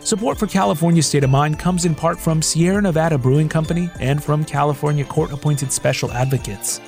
Support 0.07 0.37
for 0.37 0.47
California 0.47 1.03
State 1.03 1.25
of 1.25 1.29
Mind 1.29 1.59
comes 1.59 1.83
in 1.83 1.93
part 1.93 2.17
from 2.17 2.41
Sierra 2.41 2.81
Nevada 2.81 3.17
Brewing 3.17 3.49
Company 3.49 3.89
and 3.99 4.23
from 4.23 4.45
California 4.45 5.03
court 5.03 5.33
appointed 5.33 5.69
special 5.73 6.09
advocates. 6.13 6.79